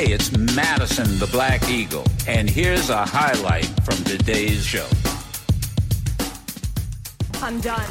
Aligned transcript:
Hey, 0.00 0.14
it's 0.14 0.34
Madison 0.56 1.18
the 1.18 1.26
Black 1.26 1.68
Eagle, 1.68 2.06
and 2.26 2.48
here's 2.48 2.88
a 2.88 3.04
highlight 3.04 3.66
from 3.84 3.96
today's 4.04 4.64
show. 4.64 4.86
I'm 7.42 7.60
done. 7.60 7.86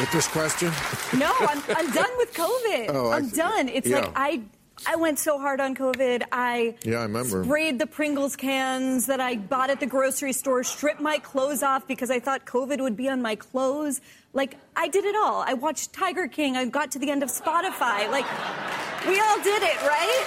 With 0.00 0.10
this 0.10 0.26
question? 0.26 0.72
No, 1.18 1.30
I'm, 1.40 1.62
I'm 1.76 1.90
done 1.90 2.10
with 2.16 2.32
COVID. 2.32 2.86
Oh, 2.94 3.10
I 3.10 3.16
I'm 3.16 3.28
see. 3.28 3.36
done. 3.36 3.68
It's 3.68 3.86
Yeah. 3.88 3.98
like 3.98 4.12
I 4.16 4.40
I 4.86 4.96
went 4.96 5.18
so 5.18 5.38
hard 5.38 5.60
on 5.60 5.74
COVID. 5.74 6.22
I 6.32 6.74
Yeah, 6.84 7.00
I 7.00 7.02
remember. 7.02 7.44
sprayed 7.44 7.78
the 7.78 7.86
Pringles 7.86 8.36
cans 8.36 9.06
that 9.06 9.20
I 9.20 9.36
bought 9.36 9.70
at 9.70 9.78
the 9.80 9.86
grocery 9.86 10.32
store, 10.32 10.64
stripped 10.64 11.00
my 11.00 11.18
clothes 11.18 11.62
off 11.62 11.86
because 11.86 12.10
I 12.10 12.18
thought 12.18 12.46
COVID 12.46 12.80
would 12.80 12.96
be 12.96 13.08
on 13.08 13.20
my 13.22 13.34
clothes. 13.34 14.00
Like 14.32 14.56
I 14.76 14.88
did 14.88 15.04
it 15.04 15.14
all. 15.16 15.44
I 15.46 15.54
watched 15.54 15.92
Tiger 15.92 16.28
King. 16.28 16.56
I 16.56 16.64
got 16.66 16.90
to 16.92 16.98
the 16.98 17.10
end 17.10 17.22
of 17.22 17.30
Spotify. 17.30 18.10
Like 18.10 18.26
we 19.06 19.18
all 19.20 19.40
did 19.42 19.62
it, 19.62 19.80
right? 19.82 20.26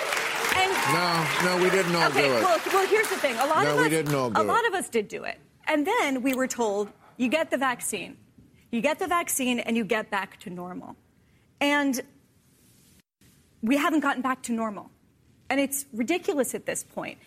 And 0.56 0.72
No, 0.94 1.58
no, 1.58 1.64
we 1.64 1.70
didn't 1.70 1.96
all 1.96 2.10
okay, 2.10 2.28
do 2.28 2.34
it. 2.36 2.44
well, 2.44 2.60
well, 2.74 2.88
here's 2.88 3.10
the 3.10 3.16
thing. 3.18 3.36
A 3.38 3.46
lot 3.48 3.64
No, 3.64 3.76
of 3.76 3.82
we 3.82 3.90
didn't 3.90 4.14
all 4.14 4.30
do 4.30 4.40
a 4.42 4.44
lot 4.44 4.64
it. 4.64 4.68
of 4.68 4.74
us 4.76 4.88
did 4.90 5.08
do 5.08 5.24
it, 5.24 5.38
and 5.68 5.88
then 5.88 6.22
we 6.22 6.36
were 6.36 6.48
told, 6.48 6.92
"You 7.18 7.28
get 7.30 7.50
the 7.50 7.58
vaccine, 7.58 8.18
you 8.72 8.82
get 8.82 9.00
the 9.00 9.08
vaccine, 9.08 9.60
and 9.60 9.76
you 9.76 9.84
get 9.84 10.12
back 10.12 10.40
to 10.42 10.50
normal." 10.52 10.96
And 11.60 12.02
we 13.64 13.78
haven't 13.78 14.02
gotten 14.02 14.22
back 14.22 14.44
to 14.44 14.52
normal, 14.52 14.92
and 15.50 15.60
it's 15.60 15.86
ridiculous 15.94 16.54
at 16.54 16.66
this 16.66 16.84
point. 16.84 17.18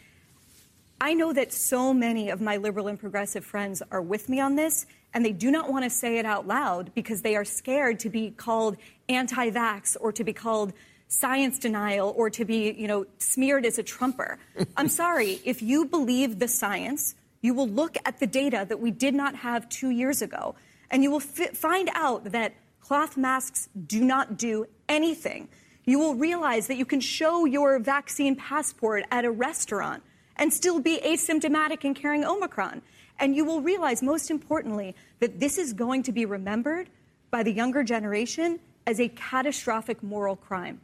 I 1.00 1.14
know 1.14 1.32
that 1.32 1.52
so 1.52 1.92
many 1.92 2.30
of 2.30 2.40
my 2.40 2.58
liberal 2.58 2.88
and 2.88 2.98
progressive 2.98 3.44
friends 3.44 3.82
are 3.90 4.00
with 4.00 4.28
me 4.28 4.38
on 4.40 4.54
this, 4.54 4.86
and 5.12 5.24
they 5.24 5.32
do 5.32 5.50
not 5.50 5.70
want 5.70 5.84
to 5.84 5.90
say 5.90 6.18
it 6.18 6.26
out 6.26 6.46
loud 6.46 6.92
because 6.94 7.22
they 7.22 7.36
are 7.36 7.44
scared 7.44 7.98
to 8.00 8.10
be 8.10 8.30
called 8.30 8.76
anti 9.08 9.50
vax 9.50 9.96
or 10.00 10.12
to 10.12 10.24
be 10.24 10.32
called 10.32 10.72
science 11.08 11.58
denial 11.58 12.12
or 12.16 12.30
to 12.30 12.44
be, 12.44 12.72
you 12.72 12.88
know, 12.88 13.06
smeared 13.18 13.64
as 13.64 13.78
a 13.78 13.82
Trumper. 13.82 14.38
I'm 14.76 14.88
sorry, 14.88 15.40
if 15.44 15.62
you 15.62 15.84
believe 15.84 16.38
the 16.38 16.48
science, 16.48 17.14
you 17.42 17.54
will 17.54 17.68
look 17.68 17.96
at 18.04 18.18
the 18.18 18.26
data 18.26 18.66
that 18.68 18.80
we 18.80 18.90
did 18.90 19.14
not 19.14 19.36
have 19.36 19.68
two 19.68 19.90
years 19.90 20.20
ago, 20.20 20.54
and 20.90 21.02
you 21.02 21.10
will 21.10 21.20
fi- 21.20 21.48
find 21.48 21.90
out 21.94 22.32
that 22.32 22.54
cloth 22.80 23.16
masks 23.16 23.68
do 23.86 24.04
not 24.04 24.36
do 24.36 24.66
anything. 24.88 25.48
You 25.86 26.00
will 26.00 26.16
realize 26.16 26.66
that 26.66 26.76
you 26.76 26.84
can 26.84 27.00
show 27.00 27.44
your 27.44 27.78
vaccine 27.78 28.34
passport 28.34 29.04
at 29.12 29.24
a 29.24 29.30
restaurant 29.30 30.02
and 30.34 30.52
still 30.52 30.80
be 30.80 30.98
asymptomatic 30.98 31.84
and 31.84 31.94
carrying 31.94 32.24
Omicron. 32.24 32.82
And 33.20 33.36
you 33.36 33.44
will 33.44 33.62
realize, 33.62 34.02
most 34.02 34.30
importantly, 34.30 34.96
that 35.20 35.38
this 35.38 35.58
is 35.58 35.72
going 35.72 36.02
to 36.02 36.12
be 36.12 36.26
remembered 36.26 36.90
by 37.30 37.44
the 37.44 37.52
younger 37.52 37.84
generation 37.84 38.58
as 38.86 39.00
a 39.00 39.08
catastrophic 39.10 40.02
moral 40.02 40.34
crime. 40.34 40.80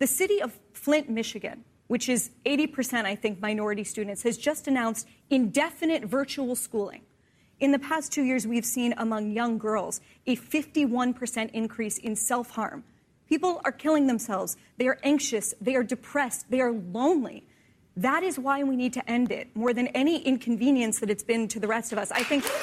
The 0.00 0.08
city 0.08 0.42
of 0.42 0.58
Flint, 0.72 1.08
Michigan, 1.08 1.64
which 1.86 2.08
is 2.08 2.30
80%, 2.44 3.04
I 3.04 3.14
think, 3.14 3.40
minority 3.40 3.84
students, 3.84 4.24
has 4.24 4.36
just 4.36 4.66
announced 4.66 5.06
indefinite 5.30 6.04
virtual 6.04 6.56
schooling. 6.56 7.02
In 7.60 7.70
the 7.70 7.78
past 7.78 8.12
two 8.12 8.24
years, 8.24 8.46
we've 8.46 8.66
seen 8.66 8.92
among 8.98 9.30
young 9.30 9.56
girls 9.56 10.00
a 10.26 10.36
51% 10.36 11.50
increase 11.52 11.96
in 11.96 12.16
self 12.16 12.50
harm. 12.50 12.84
People 13.28 13.60
are 13.64 13.72
killing 13.72 14.06
themselves. 14.06 14.56
They 14.78 14.86
are 14.86 14.98
anxious. 15.02 15.54
They 15.60 15.74
are 15.74 15.82
depressed. 15.82 16.50
They 16.50 16.60
are 16.60 16.72
lonely. 16.72 17.44
That 17.96 18.22
is 18.22 18.38
why 18.38 18.62
we 18.62 18.76
need 18.76 18.92
to 18.92 19.10
end 19.10 19.32
it 19.32 19.48
more 19.56 19.72
than 19.72 19.88
any 19.88 20.18
inconvenience 20.22 21.00
that 21.00 21.10
it's 21.10 21.24
been 21.24 21.48
to 21.48 21.58
the 21.58 21.66
rest 21.66 21.92
of 21.92 21.98
us. 21.98 22.12
I 22.12 22.22
think 22.22 22.44
it's, 22.44 22.54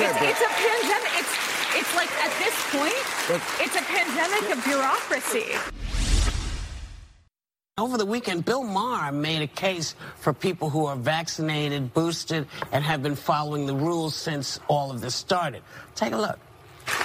it's 0.00 0.40
a 0.40 0.48
pandemic. 0.48 1.12
It's, 1.16 1.34
it's 1.76 1.94
like 1.96 2.10
at 2.22 2.32
this 2.38 2.54
point, 2.70 2.92
it's 3.60 3.76
a 3.76 3.82
pandemic 3.82 4.56
of 4.56 4.64
bureaucracy. 4.64 5.54
Over 7.78 7.96
the 7.96 8.06
weekend, 8.06 8.44
Bill 8.44 8.64
Maher 8.64 9.12
made 9.12 9.40
a 9.40 9.46
case 9.46 9.94
for 10.16 10.32
people 10.32 10.68
who 10.68 10.86
are 10.86 10.96
vaccinated, 10.96 11.94
boosted, 11.94 12.48
and 12.72 12.82
have 12.82 13.04
been 13.04 13.14
following 13.14 13.66
the 13.66 13.74
rules 13.76 14.16
since 14.16 14.58
all 14.66 14.90
of 14.90 15.00
this 15.00 15.14
started. 15.14 15.62
Take 15.94 16.12
a 16.12 16.16
look. 16.16 16.40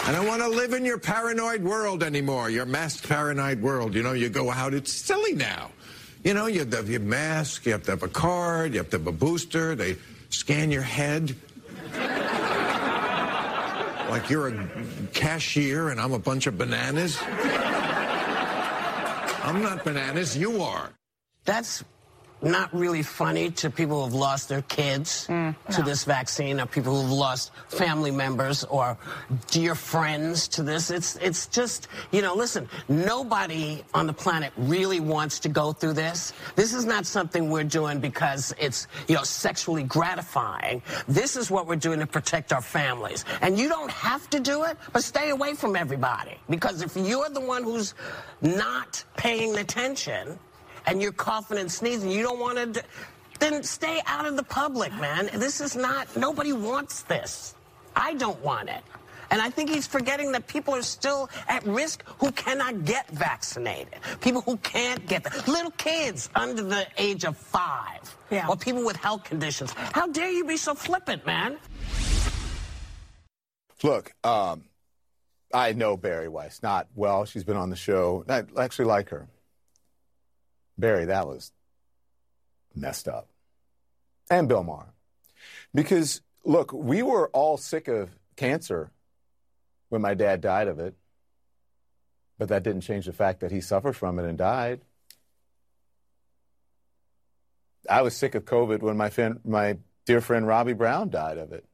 I 0.05 0.11
don't 0.11 0.27
want 0.27 0.41
to 0.41 0.47
live 0.47 0.73
in 0.73 0.83
your 0.83 0.97
paranoid 0.97 1.63
world 1.63 2.03
anymore, 2.03 2.49
your 2.49 2.65
masked 2.65 3.07
paranoid 3.07 3.61
world. 3.61 3.95
You 3.95 4.03
know, 4.03 4.13
you 4.13 4.29
go 4.29 4.51
out, 4.51 4.73
it's 4.73 4.91
silly 4.91 5.33
now. 5.33 5.71
You 6.23 6.33
know, 6.33 6.47
you 6.47 6.59
have 6.59 6.69
to 6.71 6.77
have 6.77 6.89
your 6.89 6.99
mask, 7.01 7.65
you 7.65 7.71
have 7.73 7.83
to 7.83 7.91
have 7.91 8.03
a 8.03 8.07
card, 8.07 8.73
you 8.73 8.79
have 8.79 8.89
to 8.91 8.97
have 8.97 9.07
a 9.07 9.11
booster, 9.11 9.75
they 9.75 9.97
scan 10.29 10.71
your 10.71 10.81
head. 10.81 11.35
like 14.09 14.29
you're 14.29 14.49
a 14.49 14.69
cashier 15.13 15.89
and 15.89 15.99
I'm 15.99 16.13
a 16.13 16.19
bunch 16.19 16.47
of 16.47 16.57
bananas. 16.57 17.17
I'm 19.43 19.61
not 19.61 19.83
bananas, 19.83 20.37
you 20.37 20.61
are. 20.61 20.91
That's 21.45 21.83
not 22.43 22.73
really 22.73 23.01
funny 23.01 23.49
to 23.51 23.69
people 23.69 23.97
who 23.97 24.03
have 24.03 24.13
lost 24.13 24.49
their 24.49 24.61
kids 24.63 25.27
mm, 25.27 25.55
to 25.71 25.81
this 25.81 26.03
vaccine, 26.03 26.59
or 26.59 26.65
people 26.65 27.01
who've 27.01 27.11
lost 27.11 27.51
family 27.69 28.11
members 28.11 28.63
or 28.65 28.97
dear 29.49 29.75
friends 29.75 30.47
to 30.49 30.63
this. 30.63 30.91
It's 30.91 31.15
it's 31.17 31.47
just 31.47 31.87
you 32.11 32.21
know, 32.21 32.35
listen, 32.35 32.67
nobody 32.89 33.83
on 33.93 34.07
the 34.07 34.13
planet 34.13 34.51
really 34.57 34.99
wants 34.99 35.39
to 35.39 35.49
go 35.49 35.71
through 35.71 35.93
this. 35.93 36.33
This 36.55 36.73
is 36.73 36.85
not 36.85 37.05
something 37.05 37.49
we're 37.49 37.63
doing 37.63 37.99
because 37.99 38.53
it's 38.59 38.87
you 39.07 39.15
know 39.15 39.23
sexually 39.23 39.83
gratifying. 39.83 40.81
This 41.07 41.35
is 41.35 41.49
what 41.49 41.65
we're 41.67 41.75
doing 41.77 41.99
to 41.99 42.07
protect 42.07 42.51
our 42.51 42.61
families. 42.61 43.25
And 43.41 43.57
you 43.57 43.69
don't 43.69 43.91
have 43.91 44.29
to 44.31 44.39
do 44.39 44.63
it, 44.65 44.77
but 44.91 45.03
stay 45.03 45.29
away 45.29 45.53
from 45.53 45.75
everybody 45.75 46.37
because 46.49 46.81
if 46.81 46.95
you're 46.97 47.29
the 47.29 47.41
one 47.41 47.63
who's 47.63 47.93
not 48.41 49.03
paying 49.15 49.57
attention 49.57 50.37
and 50.85 51.01
you're 51.01 51.11
coughing 51.11 51.57
and 51.57 51.71
sneezing, 51.71 52.09
you 52.09 52.21
don't 52.21 52.39
want 52.39 52.75
to, 52.75 52.83
then 53.39 53.63
stay 53.63 54.01
out 54.05 54.25
of 54.25 54.35
the 54.35 54.43
public, 54.43 54.93
man. 54.95 55.29
This 55.33 55.61
is 55.61 55.75
not, 55.75 56.15
nobody 56.15 56.53
wants 56.53 57.03
this. 57.03 57.55
I 57.95 58.13
don't 58.15 58.41
want 58.41 58.69
it. 58.69 58.83
And 59.31 59.41
I 59.41 59.49
think 59.49 59.69
he's 59.69 59.87
forgetting 59.87 60.31
that 60.33 60.45
people 60.45 60.75
are 60.75 60.83
still 60.83 61.29
at 61.47 61.65
risk 61.65 62.03
who 62.19 62.31
cannot 62.33 62.85
get 62.85 63.09
vaccinated. 63.09 63.95
People 64.21 64.41
who 64.41 64.57
can't 64.57 65.05
get 65.07 65.23
that. 65.23 65.47
Little 65.47 65.71
kids 65.71 66.29
under 66.35 66.61
the 66.61 66.85
age 66.97 67.25
of 67.25 67.35
five. 67.35 68.15
Yeah. 68.29 68.47
Or 68.47 68.55
people 68.55 68.85
with 68.85 68.95
health 68.95 69.23
conditions. 69.23 69.71
How 69.71 70.07
dare 70.07 70.29
you 70.29 70.45
be 70.45 70.57
so 70.57 70.75
flippant, 70.75 71.25
man? 71.25 71.57
Look, 73.81 74.13
um, 74.23 74.65
I 75.53 75.73
know 75.73 75.97
Bari 75.97 76.27
Weiss 76.27 76.61
not 76.61 76.87
well. 76.95 77.25
She's 77.25 77.43
been 77.43 77.57
on 77.57 77.69
the 77.69 77.75
show. 77.75 78.23
I 78.29 78.43
actually 78.57 78.85
like 78.85 79.09
her. 79.09 79.27
Bari, 80.77 81.05
that 81.05 81.27
was 81.27 81.51
messed 82.75 83.07
up. 83.07 83.29
And 84.29 84.47
Bill 84.47 84.63
Maher. 84.63 84.93
Because, 85.73 86.21
look, 86.43 86.71
we 86.73 87.03
were 87.03 87.29
all 87.29 87.57
sick 87.57 87.87
of 87.87 88.09
cancer 88.35 88.91
when 89.89 90.01
my 90.01 90.13
dad 90.13 90.41
died 90.41 90.67
of 90.67 90.79
it, 90.79 90.95
but 92.37 92.49
that 92.49 92.63
didn't 92.63 92.81
change 92.81 93.05
the 93.05 93.13
fact 93.13 93.41
that 93.41 93.51
he 93.51 93.61
suffered 93.61 93.95
from 93.95 94.17
it 94.19 94.25
and 94.25 94.37
died. 94.37 94.81
I 97.89 98.01
was 98.01 98.15
sick 98.15 98.33
of 98.33 98.45
COVID 98.45 98.79
when 98.79 98.97
my, 98.97 99.09
fin- 99.09 99.41
my 99.43 99.77
dear 100.05 100.21
friend 100.21 100.47
Robbie 100.47 100.73
Brown 100.73 101.09
died 101.09 101.37
of 101.37 101.51
it. 101.51 101.65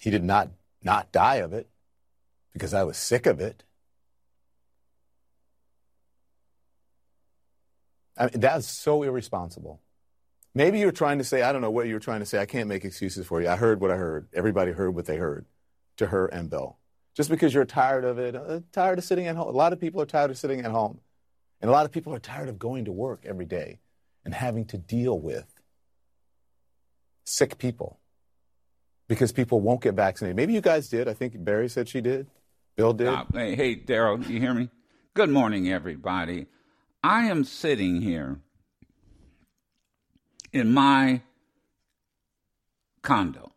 He 0.00 0.10
did 0.10 0.24
not 0.24 0.50
not 0.82 1.12
die 1.12 1.36
of 1.36 1.52
it 1.52 1.68
because 2.52 2.74
I 2.74 2.82
was 2.82 2.96
sick 2.96 3.26
of 3.26 3.40
it. 3.40 3.62
I 8.16 8.24
mean, 8.24 8.40
that's 8.40 8.66
so 8.66 9.02
irresponsible. 9.02 9.80
Maybe 10.54 10.78
you're 10.78 10.92
trying 10.92 11.18
to 11.18 11.24
say, 11.24 11.42
I 11.42 11.52
don't 11.52 11.62
know 11.62 11.70
what 11.70 11.86
you're 11.86 11.98
trying 11.98 12.20
to 12.20 12.26
say. 12.26 12.38
I 12.38 12.46
can't 12.46 12.68
make 12.68 12.84
excuses 12.84 13.26
for 13.26 13.40
you. 13.40 13.48
I 13.48 13.56
heard 13.56 13.80
what 13.80 13.90
I 13.90 13.96
heard. 13.96 14.28
Everybody 14.34 14.72
heard 14.72 14.94
what 14.94 15.06
they 15.06 15.16
heard 15.16 15.46
to 15.96 16.06
her 16.06 16.26
and 16.26 16.50
Bill. 16.50 16.78
Just 17.14 17.30
because 17.30 17.54
you're 17.54 17.64
tired 17.64 18.04
of 18.04 18.18
it, 18.18 18.34
uh, 18.34 18.60
tired 18.72 18.98
of 18.98 19.04
sitting 19.04 19.26
at 19.26 19.36
home. 19.36 19.48
A 19.48 19.56
lot 19.56 19.72
of 19.72 19.80
people 19.80 20.00
are 20.00 20.06
tired 20.06 20.30
of 20.30 20.38
sitting 20.38 20.60
at 20.60 20.70
home. 20.70 21.00
And 21.60 21.68
a 21.68 21.72
lot 21.72 21.86
of 21.86 21.92
people 21.92 22.12
are 22.12 22.18
tired 22.18 22.48
of 22.48 22.58
going 22.58 22.86
to 22.86 22.92
work 22.92 23.24
every 23.24 23.46
day 23.46 23.78
and 24.24 24.34
having 24.34 24.64
to 24.66 24.78
deal 24.78 25.18
with 25.18 25.46
sick 27.24 27.56
people 27.56 28.00
because 29.08 29.30
people 29.32 29.60
won't 29.60 29.80
get 29.80 29.94
vaccinated. 29.94 30.36
Maybe 30.36 30.52
you 30.52 30.60
guys 30.60 30.88
did. 30.88 31.06
I 31.08 31.14
think 31.14 31.34
Bari 31.42 31.68
said 31.68 31.88
she 31.88 32.00
did. 32.00 32.26
Bill 32.76 32.92
did. 32.92 33.08
Uh, 33.08 33.24
hey, 33.32 33.54
hey, 33.54 33.76
Daryl, 33.76 34.26
you 34.28 34.40
hear 34.40 34.54
me? 34.54 34.70
Good 35.14 35.30
morning, 35.30 35.70
everybody. 35.70 36.46
I 37.02 37.24
am 37.24 37.42
sitting 37.42 38.00
here 38.00 38.38
in 40.52 40.72
my 40.72 41.22
condo 43.02 43.52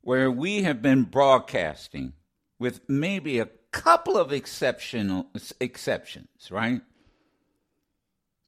where 0.00 0.30
we 0.30 0.62
have 0.62 0.80
been 0.80 1.02
broadcasting 1.02 2.14
with 2.58 2.80
maybe 2.88 3.38
a 3.38 3.50
couple 3.70 4.16
of 4.16 4.32
exceptional 4.32 5.26
exceptions, 5.60 6.50
right? 6.50 6.80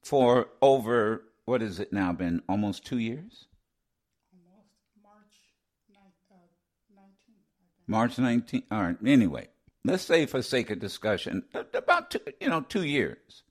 For 0.03 0.47
over 0.61 1.23
what 1.45 1.61
has 1.61 1.79
it 1.79 1.93
now 1.93 2.13
been 2.13 2.41
almost 2.49 2.85
2 2.85 2.97
years? 2.97 3.45
Almost 4.33 4.73
March 7.87 8.15
19th. 8.17 8.63
Uh, 8.71 8.75
all 8.75 8.81
right. 8.83 8.97
Anyway, 9.05 9.47
let's 9.89 10.03
say 10.03 10.25
for 10.25 10.41
sake 10.41 10.69
of 10.69 10.79
discussion, 10.79 11.43
about 11.73 12.11
two, 12.11 12.19
you 12.39 12.49
know 12.49 12.61
two 12.61 12.83
years 12.83 13.43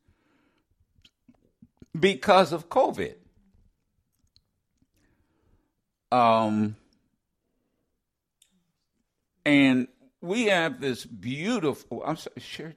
because 1.99 2.53
of 2.53 2.69
COVID. 2.69 3.15
Um, 6.11 6.77
and 9.45 9.89
we 10.21 10.47
have 10.47 10.81
this 10.81 11.05
beautiful. 11.05 12.03
I'm 12.05 12.17
sorry, 12.17 12.41
sure. 12.41 12.75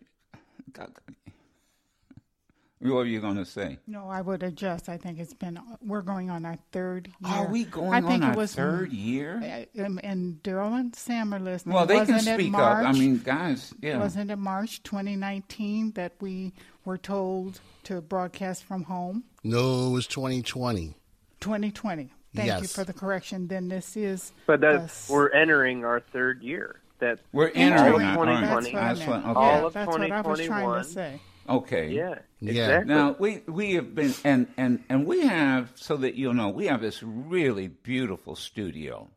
What 2.81 2.93
were 2.95 3.05
you 3.05 3.19
going 3.21 3.35
to 3.37 3.45
say? 3.45 3.77
No, 3.85 4.09
I 4.09 4.21
would 4.21 4.41
adjust. 4.41 4.89
I 4.89 4.97
think 4.97 5.19
it's 5.19 5.35
been 5.35 5.59
we're 5.85 6.01
going 6.01 6.31
on 6.31 6.45
our 6.45 6.57
third 6.71 7.09
year. 7.23 7.31
Are 7.31 7.47
we 7.47 7.63
going 7.65 7.93
I 7.93 8.01
think 8.01 8.23
on 8.23 8.29
it 8.29 8.31
our 8.31 8.35
was, 8.37 8.55
third 8.55 8.91
year? 8.91 9.39
And, 9.43 9.67
uh, 9.79 9.85
um, 9.85 9.99
and 10.03 10.41
Daryl 10.41 10.79
and 10.79 10.95
Sam 10.95 11.31
are 11.33 11.39
listening. 11.39 11.75
Well, 11.75 11.85
they 11.85 11.97
Wasn't 11.97 12.23
can 12.23 12.33
speak 12.35 12.51
March, 12.51 12.83
up. 12.85 12.89
I 12.89 12.97
mean, 12.97 13.19
guys, 13.19 13.71
yeah. 13.81 13.99
Wasn't 13.99 14.31
it 14.31 14.37
March 14.37 14.81
2019 14.81 15.91
that 15.91 16.13
we 16.21 16.53
were 16.83 16.97
told 16.97 17.59
to 17.83 18.01
broadcast 18.01 18.63
from 18.63 18.83
home? 18.83 19.25
No, 19.43 19.87
it 19.87 19.91
was 19.91 20.07
2020. 20.07 20.95
2020. 21.39 22.09
Thank 22.33 22.61
you 22.61 22.67
for 22.67 22.83
the 22.83 22.93
correction. 22.93 23.47
Then 23.47 23.67
this 23.67 23.95
is. 23.95 24.31
But 24.47 24.61
that 24.61 24.75
us. 24.75 25.07
we're 25.09 25.29
entering 25.29 25.85
our 25.85 25.99
third 25.99 26.41
year. 26.41 26.77
That 26.99 27.19
We're 27.31 27.49
entering 27.49 27.95
of 27.95 28.01
our- 28.01 28.17
all 28.17 28.25
right. 28.25 28.41
That's 28.41 28.67
2020. 28.67 28.73
what 28.73 28.83
I 28.83 28.93
That's 28.93 29.07
what- 29.07 29.19
okay. 29.19 29.27
All 29.39 29.45
Yeah, 29.59 29.65
of 29.65 29.73
that's 29.73 29.87
what 29.87 30.11
I 30.11 30.21
was 30.21 30.41
trying 30.41 30.83
to 30.83 30.83
say. 30.83 31.19
Okay. 31.51 31.89
Yeah, 31.89 32.19
Yeah. 32.39 32.51
exactly. 32.51 32.94
Now 32.94 33.15
we 33.19 33.44
we 33.48 33.74
have 33.74 33.94
been 33.94 34.13
and 34.24 34.48
and 34.57 34.83
and 34.89 35.06
we 35.06 35.21
have 35.27 35.71
so 35.75 35.98
that 35.98 36.15
you'll 36.15 36.33
know 36.33 36.50
we 36.50 36.68
have 36.68 36.81
this 36.81 37.03
really 37.03 37.68
beautiful 37.68 38.36
studio 38.36 39.09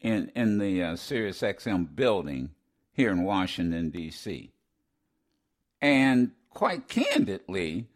in 0.00 0.30
in 0.34 0.58
the 0.58 0.82
uh, 0.82 0.96
Sirius 0.96 1.40
XM 1.42 1.94
building 1.94 2.50
here 2.92 3.10
in 3.10 3.24
Washington 3.24 3.90
D.C. 3.90 4.52
And 5.82 6.32
quite 6.50 6.88
candidly, 6.88 7.86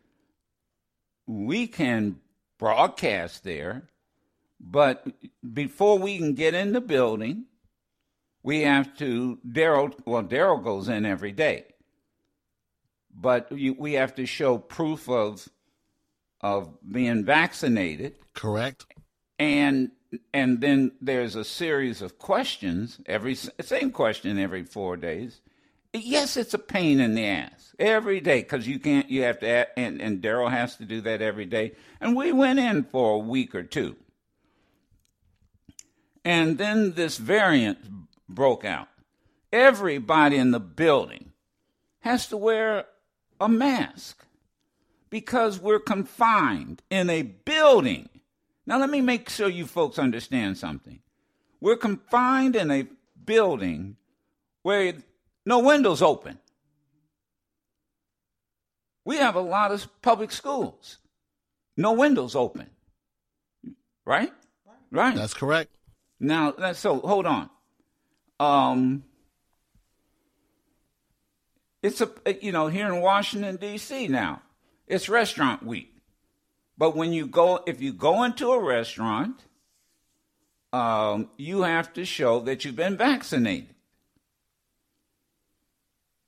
we 1.27 1.67
can 1.67 2.21
broadcast 2.59 3.44
there, 3.44 3.88
but 4.61 5.06
before 5.55 5.99
we 5.99 6.19
can 6.19 6.35
get 6.35 6.53
in 6.53 6.73
the 6.73 6.81
building, 6.81 7.47
we 8.43 8.61
have 8.62 8.97
to 8.99 9.38
Daryl. 9.47 9.94
Well, 10.05 10.25
Daryl 10.25 10.62
goes 10.62 10.88
in 10.88 11.06
every 11.06 11.32
day 11.32 11.67
but 13.14 13.50
you, 13.52 13.74
we 13.74 13.94
have 13.94 14.14
to 14.16 14.26
show 14.26 14.58
proof 14.58 15.08
of 15.08 15.48
of 16.40 16.70
being 16.90 17.24
vaccinated. 17.24 18.14
Correct? 18.34 18.86
and 19.40 19.90
and 20.34 20.60
then 20.60 20.92
there's 21.00 21.34
a 21.34 21.44
series 21.44 22.02
of 22.02 22.18
questions 22.18 23.00
every 23.06 23.34
same 23.34 23.90
question 23.90 24.38
every 24.38 24.64
4 24.64 24.96
days. 24.98 25.40
Yes 25.92 26.36
it's 26.36 26.54
a 26.54 26.58
pain 26.58 27.00
in 27.00 27.14
the 27.14 27.26
ass 27.26 27.74
every 27.78 28.20
day 28.20 28.42
cuz 28.42 28.68
you 28.68 28.78
can't 28.78 29.10
you 29.10 29.22
have 29.22 29.40
to 29.40 29.48
add, 29.48 29.68
and 29.76 30.00
and 30.00 30.22
Daryl 30.22 30.50
has 30.50 30.76
to 30.76 30.84
do 30.84 31.00
that 31.00 31.22
every 31.22 31.46
day. 31.46 31.72
And 32.00 32.14
we 32.14 32.32
went 32.32 32.58
in 32.58 32.84
for 32.84 33.14
a 33.14 33.18
week 33.18 33.54
or 33.54 33.62
two. 33.62 33.96
And 36.22 36.58
then 36.58 36.92
this 36.92 37.16
variant 37.16 37.78
broke 38.28 38.64
out. 38.64 38.88
Everybody 39.52 40.36
in 40.36 40.50
the 40.50 40.60
building 40.60 41.32
has 42.00 42.26
to 42.28 42.36
wear 42.36 42.84
a 43.40 43.48
mask 43.48 44.25
because 45.08 45.58
we're 45.58 45.81
confined 45.81 46.82
in 46.90 47.10
a 47.10 47.22
building. 47.22 48.08
Now, 48.66 48.78
let 48.78 48.90
me 48.90 49.00
make 49.00 49.28
sure 49.28 49.48
you 49.48 49.66
folks 49.66 49.98
understand 49.98 50.58
something. 50.58 51.00
We're 51.60 51.76
confined 51.76 52.54
in 52.54 52.70
a 52.70 52.87
building 53.25 53.96
where 54.62 54.94
no 55.44 55.58
windows 55.58 56.02
open. 56.02 56.38
We 59.04 59.16
have 59.16 59.34
a 59.34 59.40
lot 59.40 59.72
of 59.72 59.88
public 60.02 60.31
schools, 60.31 60.98
no 61.76 61.93
windows 61.93 62.36
open. 62.36 62.70
Right? 64.04 64.32
Right. 64.90 65.14
That's 65.14 65.34
correct. 65.34 65.70
Now, 66.19 66.72
so 66.72 67.00
hold 67.00 67.26
on. 67.26 67.50
Um, 68.38 69.04
it's 71.82 72.00
a 72.00 72.11
you 72.41 72.53
know 72.53 72.69
here 72.69 72.93
in 72.93 73.00
Washington 73.00 73.56
D.C. 73.56 74.09
now, 74.09 74.43
it's 74.87 75.09
restaurant 75.09 75.65
week. 75.65 75.94
But 76.77 76.97
when 76.97 77.12
you 77.12 77.27
go, 77.27 77.62
if 77.67 77.81
you 77.81 77.93
go 77.93 78.23
into 78.23 78.50
a 78.53 78.62
restaurant, 78.62 79.44
um, 80.73 81.29
you 81.37 81.62
have 81.62 81.93
to 81.94 82.05
show 82.05 82.41
that 82.41 82.65
you've 82.65 82.77
been 82.77 82.97
vaccinated. 82.97 83.75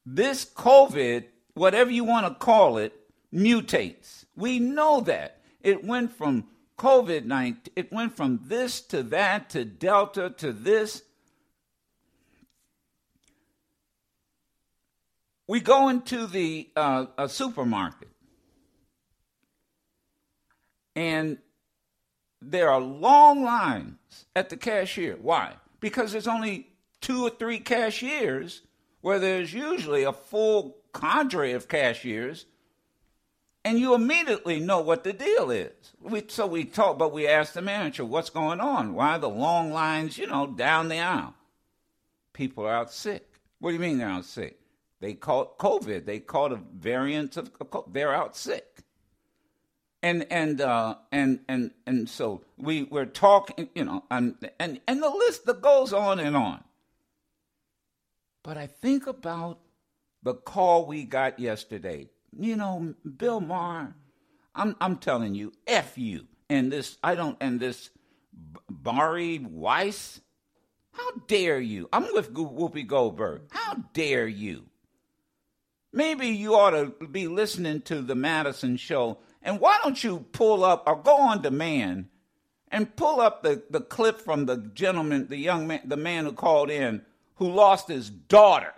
This 0.05 0.45
COVID, 0.45 1.25
whatever 1.55 1.91
you 1.91 2.05
want 2.05 2.27
to 2.27 2.35
call 2.35 2.77
it, 2.79 2.93
mutates. 3.33 4.25
We 4.37 4.59
know 4.59 5.01
that 5.03 5.39
it 5.63 5.85
went 5.85 6.13
from 6.13 6.49
COVID 6.79 7.25
nineteen, 7.27 7.73
it 7.77 7.93
went 7.93 8.17
from 8.17 8.41
this 8.45 8.81
to 8.83 9.03
that 9.05 9.51
to 9.51 9.65
Delta 9.65 10.31
to 10.39 10.53
this. 10.53 11.03
We 15.53 15.61
go 15.61 15.91
into 15.91 16.27
the 16.27 16.71
uh, 16.75 17.05
a 17.19 17.29
supermarket, 17.29 18.09
and 20.97 21.37
there 22.41 22.71
are 22.71 22.81
long 22.81 23.45
lines 23.45 24.25
at 24.35 24.49
the 24.49 24.57
cashier. 24.57 25.19
Why? 25.21 25.57
Because 25.79 26.13
there's 26.13 26.27
only 26.27 26.69
two 27.03 27.23
or 27.27 27.29
three 27.29 27.59
cashiers, 27.59 28.63
where 29.03 29.19
there's 29.19 29.53
usually 29.53 30.05
a 30.05 30.13
full 30.15 30.79
cadre 30.95 31.53
of 31.53 31.69
cashiers, 31.69 32.47
and 33.63 33.79
you 33.79 33.95
immediately 33.95 34.59
know 34.59 34.81
what 34.81 35.05
the 35.05 35.13
deal 35.13 35.51
is. 35.51 35.93
We, 36.01 36.25
so 36.29 36.47
we 36.47 36.65
talk, 36.65 36.97
but 36.97 37.13
we 37.13 37.29
ask 37.29 37.53
the 37.53 37.61
manager, 37.61 38.07
"What's 38.07 38.31
going 38.31 38.61
on? 38.61 38.95
Why 38.95 39.19
the 39.19 39.29
long 39.29 39.71
lines? 39.71 40.17
You 40.17 40.29
know, 40.29 40.47
down 40.47 40.89
the 40.89 41.01
aisle? 41.01 41.35
People 42.33 42.65
are 42.65 42.75
out 42.75 42.91
sick. 42.91 43.39
What 43.59 43.69
do 43.69 43.75
you 43.75 43.81
mean 43.81 43.99
they're 43.99 44.09
out 44.09 44.25
sick? 44.25 44.62
They 45.03 45.15
caught 45.15 45.59
COVID. 45.59 46.07
They 46.07 46.21
caught 46.21 46.53
a 46.53 46.61
variant 46.79 47.37
of. 47.37 47.51
They're 47.93 48.15
out 48.15 48.37
sick. 48.37 48.85
And 50.01 50.25
and 50.31 50.61
uh, 50.61 50.95
and 51.11 51.41
and 51.49 51.73
and 51.89 52.09
so 52.09 52.45
we 52.57 52.85
we're 52.85 53.07
talking, 53.07 53.69
you 53.75 53.85
know, 53.85 54.05
and 54.13 54.37
and 54.61 54.81
and 54.87 55.03
the 55.03 55.11
list 55.11 55.45
that 55.47 55.61
goes 55.61 55.93
on 55.93 56.21
and 56.21 56.37
on. 56.37 56.63
But 58.45 58.57
I 58.57 58.69
think 58.69 59.09
about 59.09 59.59
the 60.23 60.35
call 60.35 60.87
we 60.87 61.03
got 61.03 61.41
yesterday. 61.41 62.09
You 62.39 62.55
know, 62.55 62.94
Bill 63.17 63.41
Maher, 63.41 63.97
I'm 64.55 64.77
I'm 64.81 64.99
telling 64.99 65.35
you, 65.35 65.53
f 65.67 65.99
you. 65.99 66.29
And 66.49 66.71
this 66.71 66.97
I 67.03 67.17
don't 67.17 67.37
and 67.41 67.59
this 67.59 67.91
Bari 68.71 69.41
Weiss. 69.41 70.21
How 70.93 71.11
dare 71.27 71.59
you? 71.59 71.89
I'm 71.93 72.13
with 72.13 72.32
Whoopi 72.32 72.87
Goldberg. 72.87 73.43
How 73.51 73.75
dare 73.94 74.29
you? 74.29 74.67
Maybe 75.93 76.29
you 76.29 76.55
ought 76.55 76.70
to 76.70 77.06
be 77.06 77.29
listening 77.29 77.82
to 77.82 78.01
the 78.01 78.15
Madison 78.15 78.77
show. 78.77 79.19
And 79.43 79.61
why 79.61 79.79
don't 79.82 80.03
you 80.03 80.25
pull 80.32 80.65
up 80.65 80.84
or 80.87 80.96
go 80.96 81.17
on 81.17 81.43
demand 81.43 82.08
and 82.69 82.96
pull 82.96 83.20
up 83.20 83.43
the, 83.43 83.63
the 83.69 83.81
clip 83.81 84.20
from 84.20 84.46
the 84.46 84.56
gentleman, 84.56 85.29
the 85.29 85.37
young 85.37 85.67
man, 85.67 85.82
the 85.84 85.96
man 85.96 86.25
who 86.25 86.32
called 86.32 86.70
in 86.70 87.03
who 87.37 87.51
lost 87.51 87.89
his 87.89 88.08
daughter? 88.08 88.72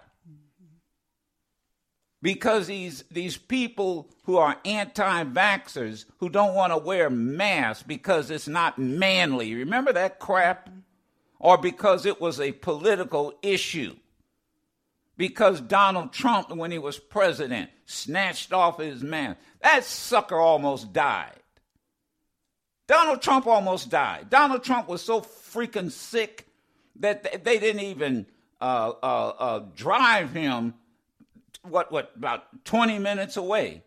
Because 2.20 2.66
these, 2.66 3.04
these 3.10 3.36
people 3.36 4.08
who 4.24 4.38
are 4.38 4.56
anti 4.64 5.24
vaxxers 5.24 6.06
who 6.18 6.30
don't 6.30 6.54
want 6.54 6.72
to 6.72 6.78
wear 6.78 7.10
masks 7.10 7.82
because 7.82 8.30
it's 8.30 8.48
not 8.48 8.78
manly. 8.78 9.54
Remember 9.54 9.92
that 9.92 10.18
crap? 10.18 10.70
Or 11.38 11.58
because 11.58 12.06
it 12.06 12.22
was 12.22 12.40
a 12.40 12.52
political 12.52 13.34
issue 13.42 13.94
because 15.16 15.60
Donald 15.60 16.12
Trump, 16.12 16.50
when 16.50 16.70
he 16.70 16.78
was 16.78 16.98
president, 16.98 17.70
snatched 17.86 18.52
off 18.52 18.78
his 18.78 19.02
mask. 19.02 19.38
That 19.62 19.84
sucker 19.84 20.36
almost 20.36 20.92
died. 20.92 21.40
Donald 22.86 23.22
Trump 23.22 23.46
almost 23.46 23.88
died. 23.88 24.28
Donald 24.28 24.62
Trump 24.62 24.88
was 24.88 25.02
so 25.02 25.20
freaking 25.20 25.90
sick 25.90 26.46
that 27.00 27.44
they 27.44 27.58
didn't 27.58 27.82
even 27.82 28.26
uh, 28.60 28.92
uh, 29.02 29.28
uh, 29.38 29.64
drive 29.74 30.32
him. 30.32 30.74
What? 31.62 31.90
What? 31.90 32.12
About 32.16 32.64
twenty 32.64 32.98
minutes 32.98 33.36
away 33.36 33.82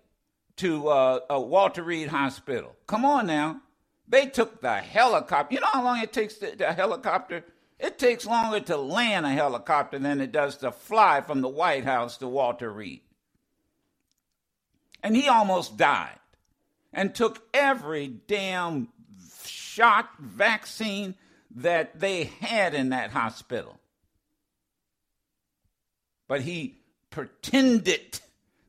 to 0.57 0.87
uh, 0.87 1.19
uh, 1.31 1.39
Walter 1.39 1.83
Reed 1.83 2.07
Hospital. 2.07 2.75
Come 2.87 3.05
on 3.05 3.27
now. 3.27 3.61
They 4.07 4.25
took 4.25 4.61
the 4.61 4.77
helicopter. 4.77 5.53
You 5.53 5.61
know 5.61 5.67
how 5.71 5.83
long 5.83 6.01
it 6.01 6.11
takes 6.11 6.35
to, 6.35 6.55
the 6.55 6.73
helicopter? 6.73 7.43
It 7.79 7.99
takes 7.99 8.25
longer 8.25 8.59
to 8.61 8.77
land 8.77 9.25
a 9.25 9.29
helicopter 9.29 9.99
than 9.99 10.21
it 10.21 10.31
does 10.31 10.57
to 10.57 10.71
fly 10.71 11.21
from 11.21 11.41
the 11.41 11.49
White 11.49 11.85
House 11.85 12.17
to 12.17 12.27
Walter 12.27 12.71
Reed. 12.71 13.01
And 15.03 15.15
he 15.15 15.27
almost 15.27 15.77
died 15.77 16.19
and 16.93 17.13
took 17.13 17.41
every 17.53 18.07
damn 18.07 18.89
shot, 19.45 20.09
vaccine 20.19 21.15
that 21.55 21.99
they 21.99 22.25
had 22.25 22.73
in 22.73 22.89
that 22.89 23.11
hospital. 23.11 23.79
but 26.27 26.41
he 26.41 26.79
pretended 27.09 28.19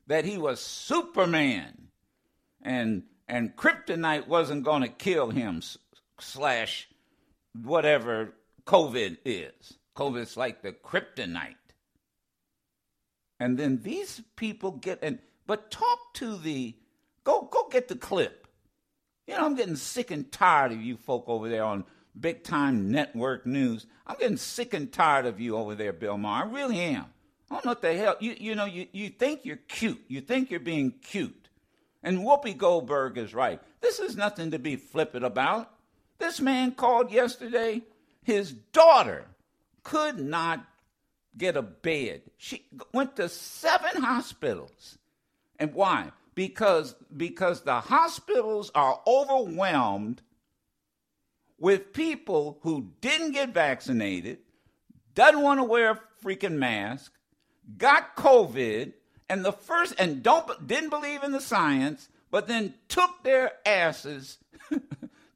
that 0.07 0.25
he 0.25 0.37
was 0.37 0.59
Superman, 0.61 1.89
and 2.61 3.03
and 3.27 3.55
kryptonite 3.55 4.27
wasn't 4.27 4.63
going 4.63 4.81
to 4.81 4.87
kill 4.87 5.29
him. 5.29 5.61
Slash, 6.19 6.89
whatever 7.53 8.33
COVID 8.69 9.17
is. 9.25 9.79
COVID's 9.95 10.37
like 10.37 10.61
the 10.61 10.71
kryptonite. 10.71 11.55
And 13.39 13.57
then 13.57 13.81
these 13.81 14.21
people 14.35 14.73
get 14.73 14.99
and 15.01 15.17
but 15.47 15.71
talk 15.71 16.13
to 16.15 16.37
the 16.37 16.75
go 17.23 17.49
go 17.51 17.67
get 17.71 17.87
the 17.87 17.95
clip. 17.95 18.47
You 19.25 19.35
know, 19.35 19.43
I'm 19.43 19.55
getting 19.55 19.75
sick 19.75 20.11
and 20.11 20.31
tired 20.31 20.71
of 20.71 20.83
you 20.83 20.97
folk 20.97 21.23
over 21.27 21.49
there 21.49 21.63
on 21.63 21.83
big 22.19 22.43
time 22.43 22.91
network 22.91 23.47
news. 23.47 23.87
I'm 24.05 24.17
getting 24.19 24.37
sick 24.37 24.75
and 24.75 24.93
tired 24.93 25.25
of 25.25 25.39
you 25.39 25.57
over 25.57 25.73
there, 25.73 25.91
Bill 25.91 26.19
Maher. 26.19 26.45
I 26.45 26.51
really 26.51 26.79
am. 26.79 27.05
I 27.49 27.55
don't 27.55 27.65
know 27.65 27.71
what 27.71 27.81
the 27.81 27.95
hell 27.95 28.17
you 28.19 28.35
you 28.39 28.53
know 28.53 28.65
you, 28.65 28.85
you 28.91 29.09
think 29.09 29.45
you're 29.45 29.55
cute. 29.67 30.03
You 30.07 30.21
think 30.21 30.51
you're 30.51 30.59
being 30.59 30.93
cute. 31.01 31.49
And 32.03 32.19
Whoopi 32.19 32.55
Goldberg 32.55 33.17
is 33.17 33.33
right. 33.33 33.59
This 33.81 33.99
is 33.99 34.15
nothing 34.15 34.51
to 34.51 34.59
be 34.59 34.75
flippant 34.75 35.25
about. 35.25 35.71
This 36.19 36.39
man 36.39 36.73
called 36.73 37.11
yesterday. 37.11 37.81
His 38.29 38.51
daughter 38.51 39.25
could 39.81 40.19
not 40.19 40.63
get 41.35 41.57
a 41.57 41.63
bed. 41.63 42.21
She 42.37 42.63
went 42.93 43.15
to 43.15 43.27
seven 43.27 44.03
hospitals. 44.03 44.99
And 45.57 45.73
why? 45.73 46.11
Because 46.35 46.93
because 47.17 47.61
the 47.61 47.79
hospitals 47.79 48.69
are 48.75 49.01
overwhelmed 49.07 50.21
with 51.57 51.91
people 51.91 52.59
who 52.61 52.91
didn't 53.01 53.31
get 53.31 53.49
vaccinated, 53.49 54.37
doesn't 55.15 55.41
want 55.41 55.59
to 55.59 55.63
wear 55.63 55.89
a 55.89 55.99
freaking 56.23 56.57
mask, 56.57 57.11
got 57.79 58.15
COVID, 58.15 58.93
and 59.27 59.43
the 59.43 59.53
first 59.53 59.95
and 59.97 60.21
don't 60.21 60.67
didn't 60.67 60.91
believe 60.91 61.23
in 61.23 61.31
the 61.31 61.41
science, 61.41 62.09
but 62.29 62.47
then 62.47 62.75
took 62.89 63.23
their 63.23 63.53
asses 63.65 64.37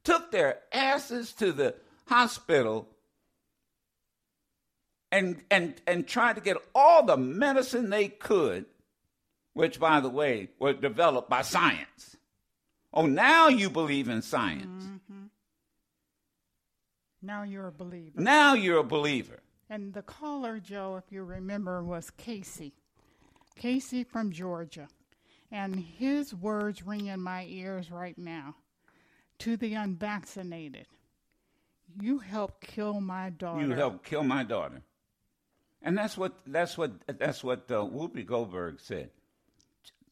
took 0.03 0.31
their 0.31 0.59
asses 0.71 1.33
to 1.33 1.51
the 1.51 1.73
hospital 2.13 2.87
and 5.11 5.43
and 5.49 5.81
and 5.87 6.07
tried 6.07 6.35
to 6.35 6.41
get 6.41 6.57
all 6.75 7.03
the 7.03 7.17
medicine 7.17 7.89
they 7.89 8.07
could, 8.07 8.65
which 9.53 9.79
by 9.79 9.99
the 9.99 10.09
way 10.09 10.49
were 10.59 10.73
developed 10.73 11.29
by 11.29 11.41
science. 11.41 12.17
Oh, 12.93 13.07
now 13.07 13.47
you 13.47 13.69
believe 13.69 14.09
in 14.09 14.21
science. 14.21 14.83
Mm-hmm. 14.83 15.25
Now 17.23 17.43
you're 17.43 17.67
a 17.67 17.71
believer. 17.71 18.21
Now 18.21 18.53
you're 18.53 18.79
a 18.79 18.83
believer. 18.83 19.39
And 19.69 19.93
the 19.93 20.03
caller, 20.03 20.59
Joe, 20.59 21.01
if 21.03 21.11
you 21.11 21.23
remember, 21.23 21.83
was 21.83 22.11
Casey. 22.11 22.73
Casey 23.55 24.03
from 24.03 24.31
Georgia. 24.31 24.87
And 25.51 25.79
his 25.79 26.35
words 26.35 26.85
ring 26.85 27.07
in 27.07 27.21
my 27.21 27.45
ears 27.49 27.89
right 27.89 28.17
now. 28.17 28.55
To 29.39 29.57
the 29.57 29.73
unvaccinated, 29.73 30.85
you 31.99 32.19
helped 32.19 32.61
kill 32.61 32.99
my 32.99 33.29
daughter. 33.29 33.65
You 33.65 33.73
helped 33.73 34.05
kill 34.05 34.23
my 34.23 34.43
daughter. 34.43 34.81
And 35.81 35.97
that's 35.97 36.17
what 36.17 36.33
that's 36.47 36.77
what 36.77 36.91
that's 37.07 37.43
what 37.43 37.69
uh, 37.69 37.83
Whoopi 37.83 38.25
Goldberg 38.25 38.79
said. 38.79 39.09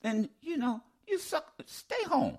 Then 0.01 0.29
you 0.41 0.57
know 0.57 0.81
you 1.07 1.17
suck. 1.17 1.53
Stay 1.65 2.03
home. 2.05 2.37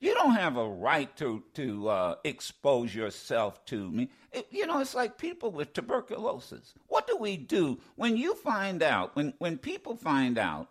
You 0.00 0.12
don't 0.14 0.34
have 0.34 0.56
a 0.56 0.68
right 0.68 1.14
to 1.16 1.42
to 1.54 1.88
uh, 1.88 2.14
expose 2.24 2.94
yourself 2.94 3.64
to 3.66 3.90
me. 3.90 4.10
It, 4.32 4.46
you 4.50 4.66
know, 4.66 4.80
it's 4.80 4.94
like 4.94 5.18
people 5.18 5.50
with 5.50 5.72
tuberculosis. 5.72 6.74
What 6.88 7.06
do 7.06 7.16
we 7.16 7.36
do 7.36 7.78
when 7.96 8.16
you 8.16 8.34
find 8.34 8.82
out 8.82 9.14
when 9.14 9.34
when 9.38 9.58
people 9.58 9.96
find 9.96 10.38
out 10.38 10.68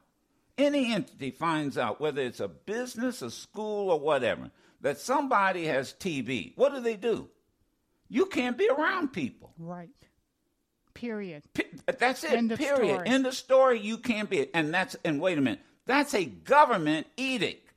any 0.58 0.94
entity 0.94 1.32
finds 1.32 1.77
out 1.77 2.00
whether 2.00 2.22
it's 2.22 2.39
a 2.39 2.48
business, 2.48 3.22
a 3.22 3.32
school, 3.32 3.89
or 3.89 4.00
whatever 4.00 4.51
that 4.83 4.99
somebody 4.99 5.65
has 5.65 5.93
TB? 5.93 6.53
What 6.55 6.73
do 6.73 6.81
they 6.81 6.95
do? 6.95 7.29
You 8.09 8.27
can't 8.27 8.57
be 8.57 8.69
around 8.69 9.13
people. 9.13 9.51
Right. 9.57 9.89
Period. 10.93 11.43
P- 11.53 11.63
that's 11.97 12.23
it. 12.23 12.33
End 12.33 12.55
period. 12.55 12.77
story. 12.77 13.07
End 13.07 13.25
of 13.25 13.33
story. 13.33 13.79
You 13.79 13.97
can't 13.97 14.29
be. 14.29 14.53
And 14.53 14.71
that's. 14.71 14.95
And 15.03 15.19
wait 15.19 15.39
a 15.39 15.41
minute. 15.41 15.61
That's 15.87 16.13
a 16.13 16.25
government 16.25 17.07
edict. 17.17 17.71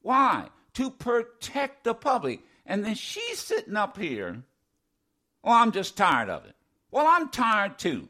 Why? 0.00 0.48
To 0.74 0.90
protect 0.90 1.84
the 1.84 1.94
public. 1.94 2.40
And 2.64 2.84
then 2.84 2.94
she's 2.94 3.38
sitting 3.38 3.76
up 3.76 3.98
here. 3.98 4.42
Oh, 5.42 5.52
I'm 5.52 5.72
just 5.72 5.96
tired 5.96 6.30
of 6.30 6.46
it. 6.46 6.54
Well, 6.90 7.06
I'm 7.06 7.28
tired 7.28 7.78
too. 7.78 8.08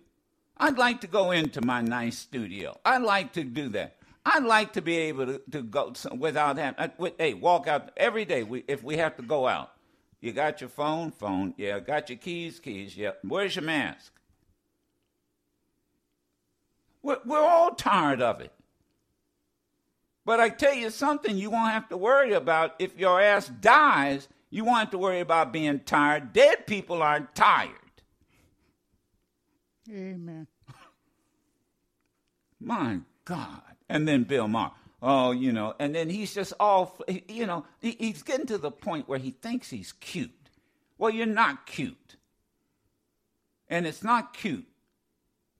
I'd 0.57 0.79
like 0.79 1.01
to 1.01 1.09
go 1.09 1.33
into 1.33 1.61
my 1.61 1.81
nice 1.81 2.19
studio. 2.19 2.79
I'd 2.85 3.03
like 3.03 3.33
to 3.33 3.43
do 3.43 3.71
that. 3.71 3.97
I'd 4.27 4.45
like 4.45 4.73
to 4.75 4.83
be 4.83 4.97
able 4.97 5.27
to, 5.27 5.43
to 5.51 5.63
go 5.63 5.93
some- 5.95 6.19
without 6.19 6.57
having. 6.57 6.79
uh, 6.81 6.89
with- 6.99 7.15
Hey, 7.19 7.35
walk 7.35 7.67
out 7.69 7.91
every 7.97 8.25
day. 8.25 8.43
We, 8.43 8.65
if 8.69 8.83
we 8.83 8.97
have 8.97 9.17
to 9.17 9.23
go 9.23 9.47
out, 9.47 9.73
you 10.21 10.33
got 10.33 10.61
your 10.61 10.71
phone, 10.71 11.11
phone. 11.11 11.55
Yeah, 11.59 11.79
got 11.81 12.09
your 12.09 12.19
keys, 12.19 12.59
keys. 12.59 12.97
Yeah. 12.97 13.11
Where's 13.23 13.55
your 13.57 13.65
mask? 13.65 14.13
We're, 17.03 17.19
we're 17.27 17.39
all 17.45 17.75
tired 17.75 18.23
of 18.23 18.41
it. 18.41 18.53
But 20.25 20.41
I 20.41 20.49
tell 20.49 20.73
you 20.73 20.89
something, 20.89 21.37
you 21.37 21.51
won't 21.51 21.73
have 21.73 21.91
to 21.91 21.99
worry 21.99 22.33
about 22.33 22.77
if 22.79 22.97
your 22.99 23.21
ass 23.21 23.49
dies. 23.49 24.27
You 24.49 24.65
won't 24.65 24.79
have 24.79 24.91
to 24.93 24.99
worry 24.99 25.21
about 25.21 25.53
being 25.53 25.81
tired. 25.81 26.33
Dead 26.33 26.67
people 26.67 27.03
aren't 27.03 27.35
tired. 27.35 27.71
Amen. 29.91 30.47
My 32.59 33.01
God. 33.27 33.61
And 33.89 34.09
then 34.09 34.25
Bill 34.25 34.49
Maher. 34.49 34.73
Oh, 35.07 35.33
you 35.33 35.53
know, 35.53 35.75
and 35.79 35.95
then 35.95 36.09
he's 36.09 36.33
just 36.33 36.55
all, 36.59 36.97
you 37.29 37.45
know, 37.45 37.67
he, 37.81 37.91
he's 37.99 38.23
getting 38.23 38.47
to 38.47 38.57
the 38.57 38.71
point 38.71 39.07
where 39.07 39.19
he 39.19 39.33
thinks 39.33 39.69
he's 39.69 39.93
cute. 39.93 40.31
Well, 40.97 41.11
you're 41.11 41.27
not 41.27 41.67
cute. 41.67 42.17
And 43.69 43.87
it's 43.87 44.03
not 44.03 44.33
cute. 44.33 44.67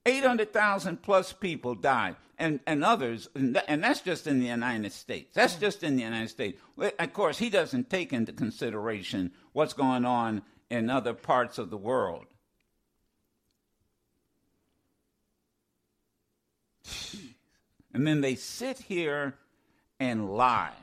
800,000 0.05 1.01
plus 1.01 1.31
people 1.33 1.75
died, 1.75 2.15
and, 2.39 2.59
and 2.65 2.83
others, 2.83 3.27
and 3.35 3.55
that's 3.55 4.01
just 4.01 4.27
in 4.27 4.39
the 4.39 4.47
United 4.47 4.91
States. 4.93 5.31
That's 5.33 5.55
just 5.55 5.83
in 5.83 5.95
the 5.95 6.03
United 6.03 6.29
States. 6.29 6.59
Of 6.77 7.13
course, 7.13 7.37
he 7.37 7.49
doesn't 7.49 7.89
take 7.89 8.13
into 8.13 8.31
consideration 8.31 9.31
what's 9.53 9.73
going 9.73 10.05
on 10.05 10.43
in 10.69 10.89
other 10.89 11.13
parts 11.13 11.57
of 11.57 11.69
the 11.69 11.77
world. 11.77 12.25
And 17.95 18.05
then 18.05 18.19
they 18.19 18.35
sit 18.35 18.77
here 18.77 19.35
and 20.01 20.29
lie. 20.35 20.73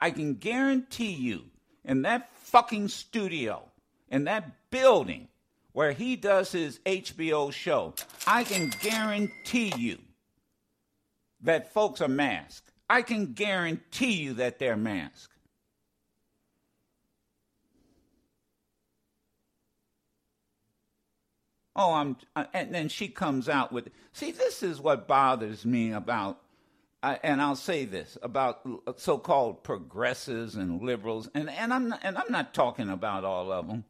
I 0.00 0.10
can 0.10 0.34
guarantee 0.34 1.12
you, 1.12 1.44
in 1.84 2.02
that 2.02 2.34
fucking 2.34 2.88
studio, 2.88 3.62
in 4.10 4.24
that 4.24 4.68
building 4.68 5.28
where 5.72 5.92
he 5.92 6.16
does 6.16 6.50
his 6.50 6.80
HBO 6.80 7.52
show, 7.52 7.94
I 8.26 8.42
can 8.42 8.72
guarantee 8.80 9.72
you 9.76 9.98
that 11.42 11.72
folks 11.72 12.00
are 12.00 12.08
masked. 12.08 12.72
I 12.90 13.02
can 13.02 13.34
guarantee 13.34 14.14
you 14.14 14.34
that 14.34 14.58
they're 14.58 14.76
masked. 14.76 15.38
Oh, 21.76 21.92
I'm, 21.94 22.16
uh, 22.34 22.46
and 22.52 22.74
then 22.74 22.88
she 22.88 23.06
comes 23.06 23.48
out 23.48 23.70
with. 23.70 23.90
See, 24.12 24.32
this 24.32 24.64
is 24.64 24.80
what 24.80 25.06
bothers 25.06 25.64
me 25.64 25.92
about, 25.92 26.40
uh, 27.02 27.16
and 27.22 27.40
I'll 27.40 27.56
say 27.56 27.84
this 27.84 28.18
about 28.22 28.60
so-called 28.96 29.62
progressives 29.62 30.56
and 30.56 30.82
liberals, 30.82 31.28
and 31.34 31.48
and 31.48 31.72
I'm 31.72 31.88
not, 31.90 32.00
and 32.02 32.18
I'm 32.18 32.30
not 32.30 32.54
talking 32.54 32.90
about 32.90 33.24
all 33.24 33.52
of 33.52 33.68
them, 33.68 33.84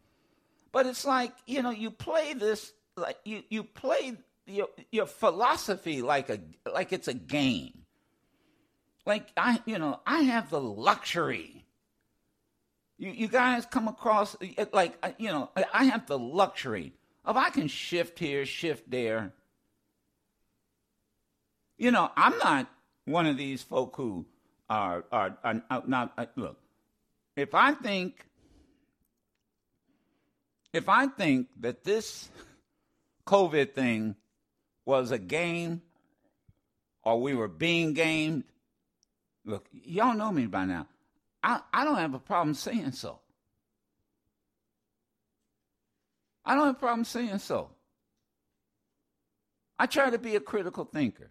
but 0.73 0.87
it's 0.87 1.05
like 1.07 1.33
you 1.47 1.63
know 1.63 1.71
you 1.71 1.91
play 1.91 2.35
this 2.35 2.73
like 2.97 3.17
you 3.25 3.43
you 3.49 3.63
play 3.65 4.15
your 4.47 4.69
your 4.93 5.07
philosophy 5.07 6.03
like 6.03 6.29
a 6.29 6.41
like 6.71 6.93
it's 6.93 7.09
a 7.09 7.15
game. 7.15 7.85
Like 9.07 9.29
I 9.37 9.61
you 9.65 9.79
know 9.79 10.01
I 10.07 10.23
have 10.23 10.51
the 10.51 10.61
luxury. 10.61 11.65
You 12.99 13.11
you 13.11 13.29
guys 13.29 13.65
come 13.65 13.89
across 13.89 14.37
like 14.73 15.03
you 15.19 15.29
know 15.29 15.51
I- 15.57 15.65
I 15.73 15.85
have 15.85 16.07
the 16.07 16.19
luxury 16.19 16.93
of 17.25 17.39
I 17.39 17.49
can 17.49 17.69
shift 17.69 18.19
here, 18.19 18.45
shift 18.45 18.91
there. 18.91 19.33
You 21.79 21.91
know, 21.93 22.11
I'm 22.17 22.37
not 22.39 22.69
one 23.09 23.27
of 23.27 23.37
these 23.37 23.63
folk 23.63 23.97
who 23.97 24.27
are 24.69 25.05
are, 25.11 25.37
are, 25.43 25.63
are 25.71 25.83
not. 25.87 26.13
uh, 26.19 26.27
look, 26.37 26.59
if 27.37 27.55
I 27.55 27.73
think, 27.73 28.27
if 30.73 30.89
I 30.89 31.07
think 31.07 31.49
that 31.61 31.85
this 31.85 32.29
COVID 33.27 33.75
thing 33.75 34.17
was 34.85 35.11
a 35.11 35.19
game, 35.19 35.83
or 37.03 37.21
we 37.21 37.35
were 37.35 37.49
being 37.49 37.95
gamed, 37.95 38.45
look, 39.45 39.67
y'all 39.73 40.15
know 40.15 40.31
me 40.31 40.47
by 40.47 40.65
now. 40.65 40.87
I, 41.43 41.61
I 41.73 41.85
don't 41.85 41.97
have 41.97 42.15
a 42.15 42.19
problem 42.19 42.55
saying 42.55 42.93
so. 42.93 43.21
I 46.45 46.55
don't 46.55 46.67
have 46.67 46.77
a 46.77 46.79
problem 46.79 47.05
saying 47.05 47.39
so. 47.39 47.71
I 49.79 49.87
try 49.87 50.11
to 50.11 50.19
be 50.19 50.35
a 50.35 50.41
critical 50.41 50.85
thinker. 50.85 51.31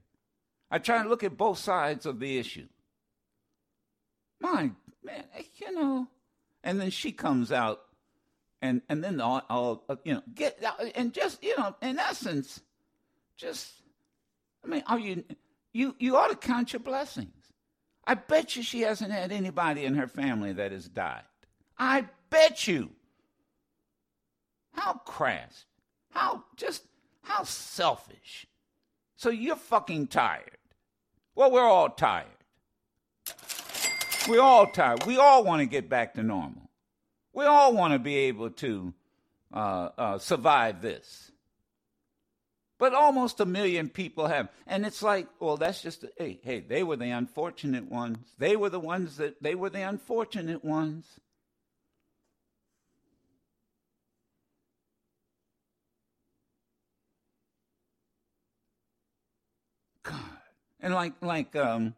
I 0.69 0.79
try 0.79 1.01
to 1.01 1.09
look 1.09 1.23
at 1.23 1.37
both 1.37 1.57
sides 1.57 2.05
of 2.05 2.19
the 2.19 2.37
issue. 2.37 2.67
My 4.39 4.71
man, 5.03 5.23
you 5.55 5.73
know. 5.73 6.07
And 6.63 6.79
then 6.79 6.89
she 6.89 7.11
comes 7.11 7.51
out, 7.51 7.81
and 8.61 8.81
and 8.89 9.03
then 9.03 9.21
I'll 9.21 9.83
you 10.03 10.15
know, 10.15 10.23
get 10.33 10.61
and 10.95 11.13
just 11.13 11.43
you 11.43 11.55
know, 11.57 11.75
in 11.81 11.97
essence, 11.97 12.61
just 13.37 13.71
I 14.63 14.67
mean, 14.67 14.83
are 14.87 14.99
you 14.99 15.23
you 15.73 15.95
you 15.99 16.17
ought 16.17 16.29
to 16.29 16.35
count 16.35 16.73
your 16.73 16.81
blessings. 16.81 17.31
I 18.05 18.15
bet 18.15 18.55
you 18.55 18.63
she 18.63 18.81
hasn't 18.81 19.11
had 19.11 19.31
anybody 19.31 19.85
in 19.85 19.95
her 19.95 20.07
family 20.07 20.53
that 20.53 20.71
has 20.71 20.87
died. 20.87 21.23
I 21.77 22.05
bet 22.29 22.67
you. 22.67 22.91
How 24.71 24.93
crass. 24.93 25.65
How 26.11 26.43
just 26.55 26.83
how 27.21 27.43
selfish. 27.43 28.47
So 29.17 29.29
you're 29.29 29.55
fucking 29.55 30.07
tired. 30.07 30.57
Well, 31.35 31.51
we're 31.51 31.61
all 31.61 31.89
tired. 31.89 32.27
We're 34.29 34.41
all 34.41 34.67
tired. 34.67 35.05
We 35.05 35.17
all 35.17 35.43
want 35.43 35.61
to 35.61 35.65
get 35.65 35.89
back 35.89 36.13
to 36.15 36.23
normal. 36.23 36.69
We 37.33 37.45
all 37.45 37.73
want 37.73 37.93
to 37.93 37.99
be 37.99 38.15
able 38.15 38.51
to 38.51 38.93
uh, 39.53 39.89
uh, 39.97 40.17
survive 40.19 40.81
this. 40.81 41.31
But 42.79 42.93
almost 42.93 43.39
a 43.39 43.45
million 43.45 43.89
people 43.89 44.27
have. 44.27 44.49
And 44.67 44.85
it's 44.85 45.01
like, 45.01 45.27
well, 45.39 45.57
that's 45.57 45.81
just, 45.81 46.05
hey, 46.17 46.39
hey, 46.43 46.59
they 46.59 46.83
were 46.83 46.95
the 46.95 47.09
unfortunate 47.09 47.89
ones. 47.89 48.19
They 48.37 48.55
were 48.55 48.69
the 48.69 48.79
ones 48.79 49.17
that, 49.17 49.41
they 49.41 49.55
were 49.55 49.71
the 49.71 49.81
unfortunate 49.81 50.63
ones. 50.63 51.05
God. 60.03 60.21
And 60.87 60.95
like, 60.95 61.15
like, 61.21 61.53
um, 61.57 61.95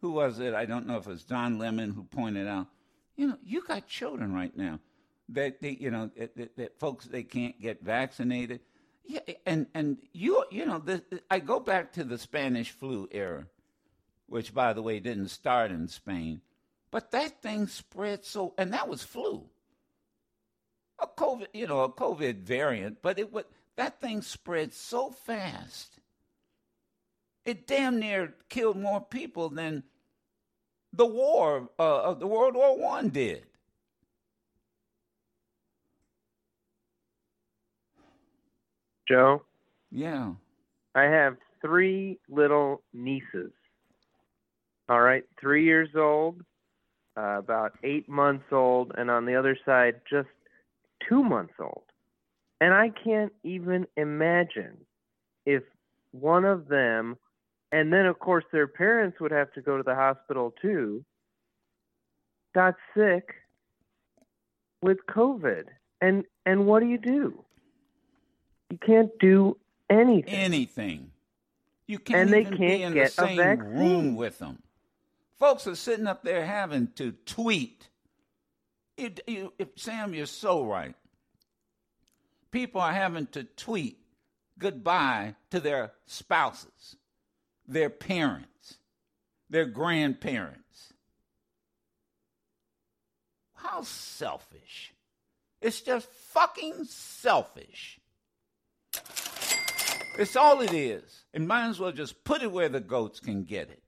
who 0.00 0.12
was 0.12 0.38
it? 0.38 0.54
I 0.54 0.64
don't 0.64 0.86
know 0.86 0.96
if 0.96 1.06
it 1.06 1.10
was 1.10 1.22
Don 1.22 1.58
Lemon 1.58 1.90
who 1.90 2.04
pointed 2.04 2.48
out, 2.48 2.68
you 3.14 3.26
know, 3.26 3.36
you 3.44 3.62
got 3.62 3.86
children 3.86 4.32
right 4.32 4.56
now 4.56 4.80
that 5.28 5.60
they, 5.60 5.76
you 5.78 5.90
know, 5.90 6.10
that, 6.16 6.56
that, 6.56 6.80
folks 6.80 7.04
they 7.04 7.24
can't 7.24 7.60
get 7.60 7.82
vaccinated. 7.82 8.60
Yeah, 9.04 9.20
and 9.44 9.66
and 9.74 9.98
you 10.14 10.46
you 10.50 10.64
know, 10.64 10.78
the, 10.78 11.02
I 11.30 11.40
go 11.40 11.60
back 11.60 11.92
to 11.92 12.04
the 12.04 12.16
Spanish 12.16 12.70
flu 12.70 13.06
era, 13.10 13.48
which 14.28 14.54
by 14.54 14.72
the 14.72 14.80
way 14.80 14.98
didn't 14.98 15.28
start 15.28 15.70
in 15.70 15.86
Spain, 15.88 16.40
but 16.90 17.10
that 17.10 17.42
thing 17.42 17.66
spread 17.66 18.24
so, 18.24 18.54
and 18.56 18.72
that 18.72 18.88
was 18.88 19.02
flu, 19.02 19.44
a 20.98 21.06
COVID, 21.06 21.48
you 21.52 21.66
know, 21.66 21.80
a 21.80 21.92
COVID 21.92 22.38
variant, 22.38 23.02
but 23.02 23.18
it 23.18 23.30
would 23.30 23.44
that 23.76 24.00
thing 24.00 24.22
spread 24.22 24.72
so 24.72 25.10
fast. 25.10 25.98
It 27.44 27.66
damn 27.66 27.98
near 27.98 28.34
killed 28.48 28.78
more 28.78 29.00
people 29.00 29.50
than 29.50 29.82
the 30.92 31.06
war 31.06 31.68
uh, 31.78 32.02
of 32.02 32.20
the 32.20 32.26
World 32.26 32.54
War 32.54 32.78
One 32.78 33.10
did. 33.10 33.44
Joe? 39.06 39.42
Yeah. 39.90 40.32
I 40.94 41.02
have 41.02 41.36
three 41.60 42.18
little 42.28 42.82
nieces. 42.92 43.52
All 44.88 45.00
right, 45.00 45.24
three 45.40 45.64
years 45.64 45.88
old, 45.96 46.42
uh, 47.16 47.38
about 47.38 47.72
eight 47.82 48.08
months 48.08 48.44
old, 48.52 48.92
and 48.96 49.10
on 49.10 49.24
the 49.24 49.34
other 49.34 49.56
side, 49.64 50.00
just 50.08 50.28
two 51.08 51.22
months 51.22 51.54
old. 51.58 51.84
And 52.60 52.74
I 52.74 52.90
can't 52.90 53.32
even 53.42 53.86
imagine 53.96 54.76
if 55.46 55.62
one 56.12 56.44
of 56.44 56.68
them, 56.68 57.16
and 57.74 57.92
then 57.92 58.06
of 58.06 58.18
course 58.18 58.44
their 58.52 58.68
parents 58.68 59.20
would 59.20 59.32
have 59.32 59.52
to 59.54 59.60
go 59.60 59.76
to 59.76 59.82
the 59.82 59.94
hospital 59.94 60.54
too, 60.62 61.04
got 62.54 62.74
sick 62.96 63.34
with 64.80 64.98
COVID. 65.10 65.64
And 66.00 66.24
and 66.46 66.66
what 66.66 66.80
do 66.80 66.86
you 66.86 66.98
do? 66.98 67.44
You 68.70 68.78
can't 68.78 69.10
do 69.18 69.56
anything. 69.90 70.34
Anything. 70.34 71.10
You 71.86 71.98
can't 71.98 72.22
And 72.22 72.32
they 72.32 72.40
even 72.42 72.56
can't 72.56 72.78
be 72.78 72.82
in 72.82 72.94
get 72.94 73.14
the 73.16 73.22
a 73.24 73.26
same 73.26 73.36
vaccine. 73.36 73.78
room 73.78 74.16
with 74.16 74.38
them. 74.38 74.62
Folks 75.38 75.66
are 75.66 75.74
sitting 75.74 76.06
up 76.06 76.22
there 76.22 76.46
having 76.46 76.88
to 76.96 77.12
tweet. 77.26 77.88
You, 78.96 79.10
you, 79.26 79.52
if, 79.58 79.68
Sam, 79.76 80.14
you're 80.14 80.26
so 80.26 80.64
right. 80.64 80.94
People 82.50 82.80
are 82.80 82.92
having 82.92 83.26
to 83.28 83.44
tweet 83.44 83.98
goodbye 84.58 85.34
to 85.50 85.60
their 85.60 85.92
spouses, 86.06 86.96
their 87.66 87.90
parents, 87.90 88.76
their 89.50 89.66
grandparents. 89.66 90.92
How 93.54 93.82
selfish. 93.82 94.92
It's 95.60 95.80
just 95.80 96.06
fucking 96.06 96.84
selfish. 96.84 97.98
It's 100.18 100.36
all 100.36 100.60
it 100.60 100.72
is. 100.72 101.24
And 101.32 101.48
might 101.48 101.68
as 101.68 101.80
well 101.80 101.92
just 101.92 102.22
put 102.24 102.42
it 102.42 102.52
where 102.52 102.68
the 102.68 102.80
goats 102.80 103.18
can 103.18 103.44
get 103.44 103.70
it. 103.70 103.82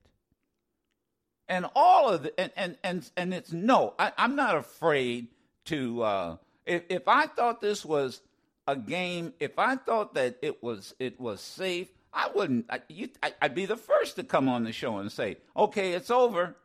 And 1.48 1.66
all 1.76 2.08
of 2.10 2.24
the 2.24 2.40
and 2.40 2.50
and 2.56 2.76
and, 2.82 3.10
and 3.16 3.34
it's 3.34 3.52
no, 3.52 3.94
I, 3.98 4.12
I'm 4.18 4.34
not 4.34 4.56
afraid 4.56 5.28
to 5.66 6.02
uh 6.02 6.36
if 6.64 6.82
if 6.88 7.06
I 7.06 7.26
thought 7.26 7.60
this 7.60 7.84
was 7.84 8.20
a 8.66 8.74
game, 8.74 9.32
if 9.38 9.58
I 9.58 9.76
thought 9.76 10.14
that 10.14 10.38
it 10.42 10.62
was 10.62 10.94
it 10.98 11.20
was 11.20 11.40
safe, 11.40 11.88
I 12.16 12.31
wouldn't 12.35 12.66
I, 12.70 12.81
you, 12.88 13.11
I, 13.22 13.35
I'd 13.42 13.55
be 13.55 13.66
the 13.66 13.76
first 13.76 14.16
to 14.16 14.24
come 14.24 14.48
on 14.48 14.64
the 14.64 14.72
show 14.72 14.96
and 14.96 15.12
say, 15.12 15.37
"Okay, 15.55 15.92
it's 15.92 16.11
over." 16.11 16.57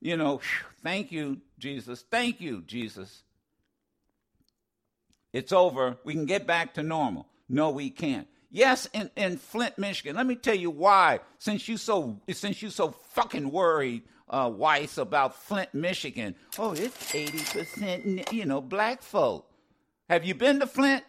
You 0.00 0.16
know, 0.16 0.40
thank 0.82 1.12
you, 1.12 1.42
Jesus. 1.58 2.04
Thank 2.10 2.40
you, 2.40 2.62
Jesus. 2.66 3.22
It's 5.32 5.52
over. 5.52 5.98
We 6.04 6.14
can 6.14 6.26
get 6.26 6.46
back 6.46 6.74
to 6.74 6.82
normal. 6.82 7.26
No, 7.48 7.70
we 7.70 7.90
can't. 7.90 8.26
Yes, 8.50 8.88
in, 8.94 9.10
in 9.16 9.36
Flint, 9.36 9.76
Michigan. 9.76 10.16
Let 10.16 10.26
me 10.26 10.34
tell 10.34 10.54
you 10.54 10.70
why. 10.70 11.20
Since 11.38 11.68
you 11.68 11.76
so 11.76 12.20
since 12.30 12.62
you 12.62 12.70
so 12.70 12.92
fucking 13.12 13.50
worried, 13.50 14.02
uh, 14.30 14.50
Weiss, 14.54 14.96
about 14.96 15.36
Flint, 15.36 15.74
Michigan. 15.74 16.36
Oh, 16.58 16.72
it's 16.72 17.14
eighty 17.14 17.40
percent, 17.40 18.32
you 18.32 18.46
know, 18.46 18.62
black 18.62 19.02
folk. 19.02 19.50
Have 20.08 20.24
you 20.24 20.34
been 20.34 20.60
to 20.60 20.66
Flint? 20.66 21.04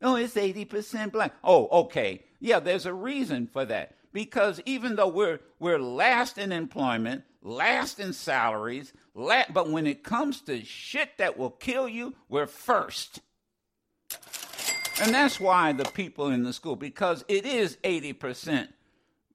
No, 0.00 0.16
it's 0.16 0.36
eighty 0.36 0.64
percent 0.64 1.12
black. 1.12 1.34
Oh, 1.44 1.68
okay. 1.82 2.22
Yeah, 2.42 2.58
there's 2.58 2.86
a 2.86 2.92
reason 2.92 3.46
for 3.46 3.64
that. 3.66 3.94
Because 4.12 4.60
even 4.66 4.96
though 4.96 5.08
we're 5.08 5.38
we're 5.60 5.78
last 5.78 6.36
in 6.36 6.50
employment, 6.50 7.22
last 7.40 8.00
in 8.00 8.12
salaries, 8.12 8.92
la- 9.14 9.44
but 9.50 9.70
when 9.70 9.86
it 9.86 10.02
comes 10.02 10.40
to 10.42 10.62
shit 10.64 11.10
that 11.18 11.38
will 11.38 11.50
kill 11.50 11.88
you, 11.88 12.14
we're 12.28 12.48
first. 12.48 13.20
And 15.00 15.14
that's 15.14 15.38
why 15.38 15.72
the 15.72 15.84
people 15.84 16.28
in 16.28 16.42
the 16.42 16.52
school, 16.52 16.76
because 16.76 17.24
it 17.28 17.46
is 17.46 17.78
80% 17.84 18.68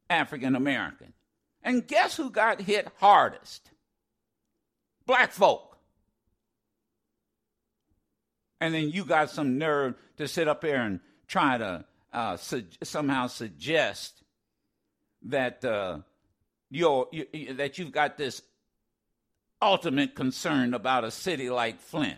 African 0.10 0.56
American. 0.56 1.14
And 1.64 1.88
guess 1.88 2.18
who 2.18 2.30
got 2.30 2.62
hit 2.62 2.90
hardest? 2.98 3.72
Black 5.06 5.32
folk. 5.32 5.78
And 8.60 8.74
then 8.74 8.90
you 8.90 9.06
got 9.06 9.30
some 9.30 9.58
nerve 9.58 9.96
to 10.18 10.28
sit 10.28 10.48
up 10.48 10.64
here 10.64 10.82
and 10.82 11.00
try 11.28 11.58
to 11.58 11.86
uh, 12.18 12.36
su- 12.36 12.66
somehow 12.82 13.28
suggest 13.28 14.24
that 15.22 15.64
uh, 15.64 16.00
you, 16.72 17.08
that 17.52 17.78
you've 17.78 17.92
got 17.92 18.18
this 18.18 18.42
ultimate 19.62 20.16
concern 20.16 20.74
about 20.74 21.04
a 21.04 21.12
city 21.12 21.52
like 21.52 21.80
Flint. 21.80 22.18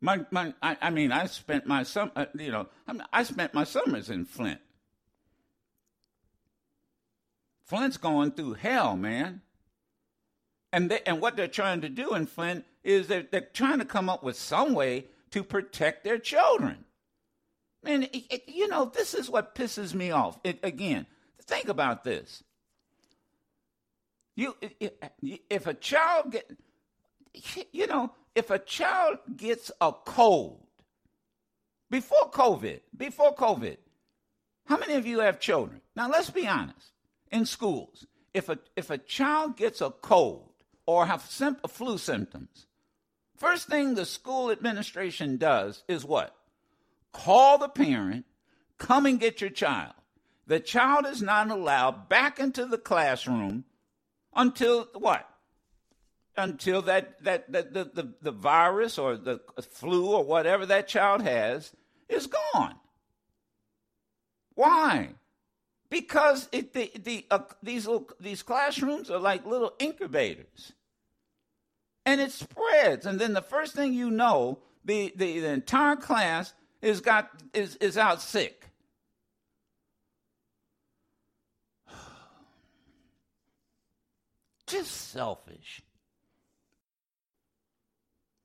My, 0.00 0.26
my, 0.32 0.52
I, 0.60 0.76
I 0.82 0.90
mean, 0.90 1.12
I 1.12 1.26
spent 1.26 1.64
my 1.64 1.84
sum, 1.84 2.10
uh, 2.16 2.26
you 2.36 2.50
know, 2.50 2.66
I 3.12 3.22
spent 3.22 3.54
my 3.54 3.62
summers 3.62 4.10
in 4.10 4.24
Flint. 4.24 4.58
Flint's 7.62 7.98
going 7.98 8.32
through 8.32 8.54
hell, 8.54 8.96
man. 8.96 9.42
And 10.72 10.90
they, 10.90 11.02
and 11.06 11.20
what 11.20 11.36
they're 11.36 11.46
trying 11.46 11.82
to 11.82 11.88
do 11.88 12.14
in 12.14 12.26
Flint 12.26 12.64
is 12.84 13.06
they're, 13.06 13.26
they're 13.30 13.48
trying 13.52 13.78
to 13.78 13.84
come 13.84 14.08
up 14.08 14.22
with 14.22 14.36
some 14.36 14.74
way 14.74 15.06
to 15.30 15.42
protect 15.42 16.04
their 16.04 16.18
children. 16.18 16.84
Man, 17.82 18.04
it, 18.04 18.24
it, 18.30 18.42
you 18.48 18.68
know, 18.68 18.84
this 18.84 19.14
is 19.14 19.28
what 19.28 19.54
pisses 19.54 19.94
me 19.94 20.10
off. 20.10 20.38
It, 20.44 20.60
again, 20.62 21.06
think 21.42 21.68
about 21.68 22.04
this. 22.04 22.44
You, 24.34 24.56
if 25.50 25.66
a 25.66 25.74
child 25.74 26.32
get, 26.32 26.50
you 27.72 27.86
know, 27.86 28.12
if 28.34 28.50
a 28.50 28.58
child 28.58 29.18
gets 29.36 29.70
a 29.80 29.92
cold 29.92 30.66
before 31.90 32.30
COVID, 32.30 32.80
before 32.96 33.34
COVID, 33.34 33.76
how 34.66 34.78
many 34.78 34.94
of 34.94 35.06
you 35.06 35.20
have 35.20 35.38
children? 35.38 35.82
Now 35.94 36.08
let's 36.08 36.30
be 36.30 36.46
honest. 36.46 36.92
In 37.30 37.44
schools, 37.46 38.06
if 38.32 38.48
a 38.48 38.58
if 38.76 38.90
a 38.90 38.98
child 38.98 39.56
gets 39.56 39.80
a 39.80 39.90
cold 39.90 40.48
or 40.86 41.06
have 41.06 41.22
flu 41.22 41.98
symptoms, 41.98 42.66
First 43.42 43.66
thing 43.66 43.96
the 43.96 44.06
school 44.06 44.52
administration 44.52 45.36
does 45.36 45.82
is 45.88 46.04
what? 46.04 46.32
Call 47.10 47.58
the 47.58 47.68
parent, 47.68 48.24
come 48.78 49.04
and 49.04 49.18
get 49.18 49.40
your 49.40 49.50
child. 49.50 49.94
The 50.46 50.60
child 50.60 51.06
is 51.06 51.20
not 51.20 51.50
allowed 51.50 52.08
back 52.08 52.38
into 52.38 52.66
the 52.66 52.78
classroom 52.78 53.64
until 54.32 54.86
what? 54.94 55.28
Until 56.36 56.82
that, 56.82 57.22
that, 57.24 57.50
that 57.50 57.74
the, 57.74 57.90
the, 57.92 58.14
the 58.22 58.30
virus 58.30 58.96
or 58.96 59.16
the 59.16 59.40
flu 59.72 60.06
or 60.06 60.24
whatever 60.24 60.64
that 60.66 60.86
child 60.86 61.22
has 61.22 61.72
is 62.08 62.28
gone. 62.28 62.76
Why? 64.54 65.14
Because 65.90 66.48
it, 66.52 66.74
the, 66.74 66.92
the, 66.94 67.26
uh, 67.28 67.40
these, 67.60 67.88
little, 67.88 68.08
these 68.20 68.44
classrooms 68.44 69.10
are 69.10 69.18
like 69.18 69.44
little 69.44 69.72
incubators. 69.80 70.74
And 72.04 72.20
it 72.20 72.32
spreads. 72.32 73.06
And 73.06 73.20
then 73.20 73.32
the 73.32 73.42
first 73.42 73.74
thing 73.74 73.92
you 73.94 74.10
know, 74.10 74.58
the, 74.84 75.12
the, 75.16 75.38
the 75.40 75.50
entire 75.50 75.96
class 75.96 76.52
is, 76.80 77.00
got, 77.00 77.30
is, 77.54 77.76
is 77.76 77.96
out 77.96 78.20
sick. 78.20 78.68
Just 84.66 85.10
selfish. 85.12 85.82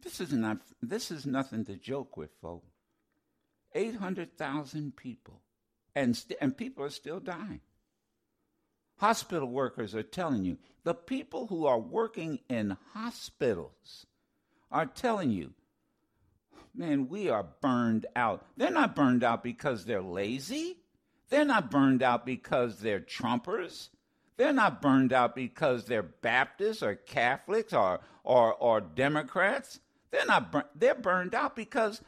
This 0.07 0.21
is 0.21 0.31
not 0.31 0.59
this 0.81 1.11
is 1.11 1.25
nothing 1.25 1.65
to 1.65 1.75
joke 1.75 2.15
with, 2.15 2.29
folks. 2.41 2.71
800,000 3.75 4.95
people 4.95 5.41
and 5.93 6.15
st- 6.15 6.37
and 6.39 6.55
people 6.55 6.85
are 6.85 6.89
still 6.89 7.19
dying. 7.19 7.59
Hospital 8.97 9.47
workers 9.47 9.93
are 9.93 10.03
telling 10.03 10.43
you, 10.43 10.57
the 10.83 10.93
people 10.93 11.47
who 11.47 11.65
are 11.65 11.79
working 11.79 12.39
in 12.49 12.77
hospitals 12.93 14.05
are 14.71 14.85
telling 14.85 15.31
you, 15.31 15.53
man, 16.73 17.07
we 17.07 17.29
are 17.29 17.45
burned 17.61 18.05
out. 18.15 18.45
They're 18.57 18.71
not 18.71 18.95
burned 18.95 19.23
out 19.23 19.43
because 19.43 19.85
they're 19.85 20.01
lazy. 20.01 20.77
They're 21.29 21.45
not 21.45 21.69
burned 21.69 22.01
out 22.01 22.25
because 22.25 22.79
they're 22.79 22.99
Trumpers. 22.99 23.89
They're 24.37 24.53
not 24.53 24.81
burned 24.81 25.13
out 25.13 25.35
because 25.35 25.85
they're 25.85 26.03
Baptists 26.03 26.83
or 26.83 26.95
Catholics 26.95 27.73
or, 27.73 27.99
or, 28.23 28.53
or 28.53 28.81
Democrats. 28.81 29.79
They're 30.11 30.25
not 30.25 30.51
bur- 30.51 30.69
they're 30.75 30.95
burned 30.95 31.35
out 31.35 31.55
because 31.55 32.01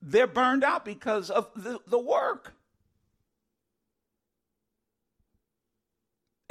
they're 0.00 0.26
burned 0.26 0.64
out 0.64 0.84
because 0.84 1.30
of 1.30 1.50
the, 1.56 1.78
the 1.86 1.98
work. 1.98 2.54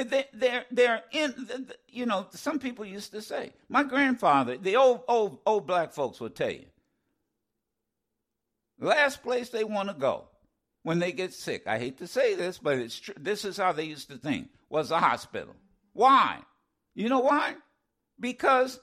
They, 0.03 0.25
they're, 0.33 0.65
they're 0.71 1.03
in, 1.11 1.69
you 1.87 2.05
know, 2.05 2.27
some 2.31 2.59
people 2.59 2.85
used 2.85 3.11
to 3.11 3.21
say, 3.21 3.51
my 3.69 3.83
grandfather, 3.83 4.57
the 4.57 4.75
old, 4.75 5.01
old, 5.07 5.39
old 5.45 5.67
black 5.67 5.93
folks 5.93 6.19
would 6.19 6.35
tell 6.35 6.51
you, 6.51 6.65
last 8.79 9.21
place 9.21 9.49
they 9.49 9.63
want 9.63 9.89
to 9.89 9.95
go 9.95 10.25
when 10.83 10.99
they 10.99 11.11
get 11.11 11.33
sick, 11.33 11.67
I 11.67 11.77
hate 11.77 11.97
to 11.99 12.07
say 12.07 12.35
this, 12.35 12.57
but 12.57 12.77
it's 12.77 12.99
true, 12.99 13.13
this 13.19 13.45
is 13.45 13.57
how 13.57 13.71
they 13.71 13.83
used 13.83 14.09
to 14.09 14.17
think, 14.17 14.49
was 14.69 14.91
a 14.91 14.99
hospital. 14.99 15.55
Why? 15.93 16.39
You 16.95 17.09
know 17.09 17.19
why? 17.19 17.55
Because 18.19 18.79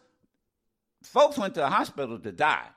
folks 1.02 1.38
went 1.38 1.54
to 1.54 1.60
the 1.60 1.70
hospital 1.70 2.18
to 2.18 2.32
die. 2.32 2.68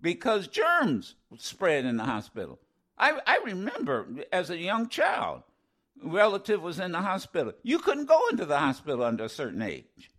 Because 0.00 0.48
germs 0.48 1.14
spread 1.38 1.86
in 1.86 1.96
the 1.96 2.04
hospital. 2.04 2.58
I, 2.98 3.18
I 3.26 3.40
remember 3.44 4.06
as 4.32 4.50
a 4.50 4.58
young 4.58 4.88
child, 4.88 5.42
relative 6.02 6.62
was 6.62 6.78
in 6.78 6.92
the 6.92 7.00
hospital. 7.00 7.52
You 7.62 7.78
couldn't 7.78 8.06
go 8.06 8.28
into 8.28 8.44
the 8.44 8.58
hospital 8.58 9.04
under 9.04 9.24
a 9.24 9.28
certain 9.28 9.62
age 9.62 10.10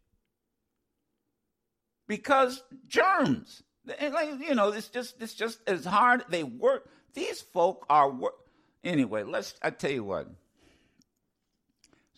because 2.07 2.63
germs. 2.87 3.63
Like 3.85 4.39
you 4.39 4.55
know, 4.55 4.69
it's 4.69 4.89
just 4.89 5.21
it's 5.21 5.33
just 5.33 5.59
as 5.67 5.85
hard. 5.85 6.25
They 6.29 6.43
work. 6.43 6.89
These 7.13 7.41
folk 7.41 7.85
are 7.89 8.11
work. 8.11 8.35
Anyway, 8.83 9.23
let's. 9.23 9.55
I 9.61 9.69
tell 9.69 9.91
you 9.91 10.03
what. 10.03 10.27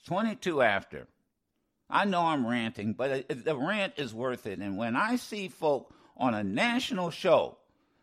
Twenty 0.06 0.36
two 0.36 0.62
after. 0.62 1.08
I 1.90 2.06
know 2.06 2.22
I'm 2.22 2.46
ranting, 2.46 2.94
but 2.94 3.28
the 3.30 3.58
rant 3.58 3.94
is 3.98 4.14
worth 4.14 4.46
it. 4.46 4.60
And 4.60 4.78
when 4.78 4.96
I 4.96 5.16
see 5.16 5.48
folk 5.48 5.94
on 6.18 6.36
a 6.36 6.44
national 6.44 7.10
show, 7.10 7.58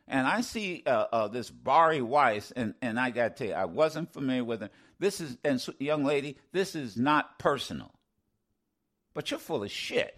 and 0.09 0.27
I 0.27 0.41
see 0.41 0.83
uh, 0.87 1.07
uh, 1.13 1.29
this 1.29 1.51
Bari 1.51 2.03
Weiss, 2.03 2.53
and, 2.53 2.75
and 2.83 2.99
I 2.99 3.11
got 3.11 3.37
to 3.37 3.45
tell 3.45 3.47
you, 3.49 3.55
I 3.55 3.65
wasn't 3.65 4.13
familiar 4.13 4.45
with 4.45 4.63
her. 4.63 4.71
This 4.99 5.21
is, 5.21 5.37
and 5.45 5.65
young 5.79 6.05
lady, 6.05 6.37
this 6.53 6.75
is 6.75 6.97
not 6.97 7.39
personal. 7.39 7.93
But 9.15 9.31
you're 9.31 9.41
full 9.41 9.63
of 9.63 9.71
shit. 9.71 10.17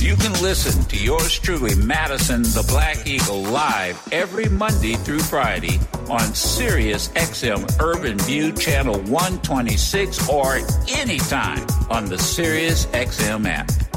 You 0.00 0.14
can 0.16 0.32
listen 0.40 0.84
to 0.84 0.96
yours 0.96 1.38
truly, 1.38 1.74
Madison 1.74 2.42
the 2.42 2.64
Black 2.68 3.06
Eagle, 3.06 3.42
live 3.42 4.00
every 4.12 4.48
Monday 4.48 4.94
through 4.94 5.18
Friday 5.18 5.80
on 6.08 6.34
Sirius 6.34 7.08
XM 7.08 7.80
Urban 7.80 8.18
View 8.20 8.52
Channel 8.52 9.00
126 9.00 10.28
or 10.28 10.60
anytime 10.88 11.66
on 11.90 12.04
the 12.04 12.18
Sirius 12.18 12.86
XM 12.86 13.46
app. 13.46 13.95